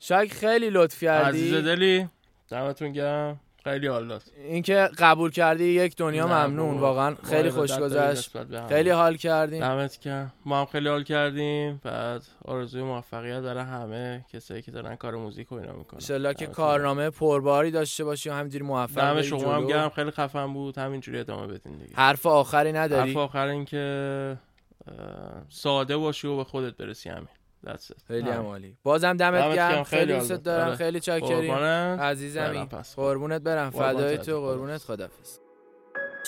[0.00, 2.08] شاک خیلی لطف عزیز کردی دلی
[2.48, 3.40] دمتون گرم.
[3.70, 4.22] خیلی حال داد.
[4.48, 6.78] اینکه قبول کردی یک دنیا ممنون.
[6.78, 8.30] واقعا خیلی خوش گذشت.
[8.68, 9.60] خیلی حال کردیم.
[9.60, 10.32] دمت گرم.
[10.44, 11.80] ما هم خیلی حال کردیم.
[11.84, 15.98] بعد آرزوی موفقیت برای همه کسایی که دارن کار موزیک و اینا می‌کنن.
[16.00, 19.66] انشالله که کارنامه پرباری داشته باشی و همینجوری موفق دم بری شما هم.
[19.66, 19.88] گرم.
[19.88, 20.78] خیلی خفن بود.
[20.78, 21.96] همینجوری ادامه بدین دیگه.
[21.96, 24.36] حرف آخری نداری؟ حرف آخر این که
[24.88, 24.94] اه،
[25.48, 27.28] ساده باشی و به خودت برسی همین.
[28.08, 28.46] خیلی هم همین.
[28.46, 30.32] عالی بازم دمت دمت گرم خیلی دوست.
[30.32, 30.76] دارم آره.
[30.76, 31.54] خیلی چاکریم.
[31.54, 32.96] عزیزمی پس.
[32.96, 34.18] قربونت برم فدای.
[34.18, 35.38] تو قربونت خدافظ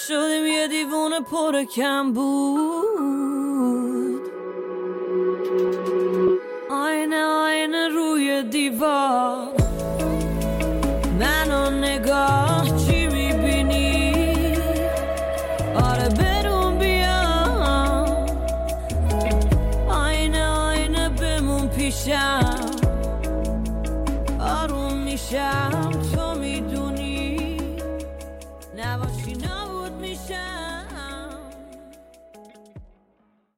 [0.08, 4.20] شدیم یه دیوونه پر کم بود
[6.70, 9.48] آینه آینه روی دیوار
[11.20, 12.64] منو نگاه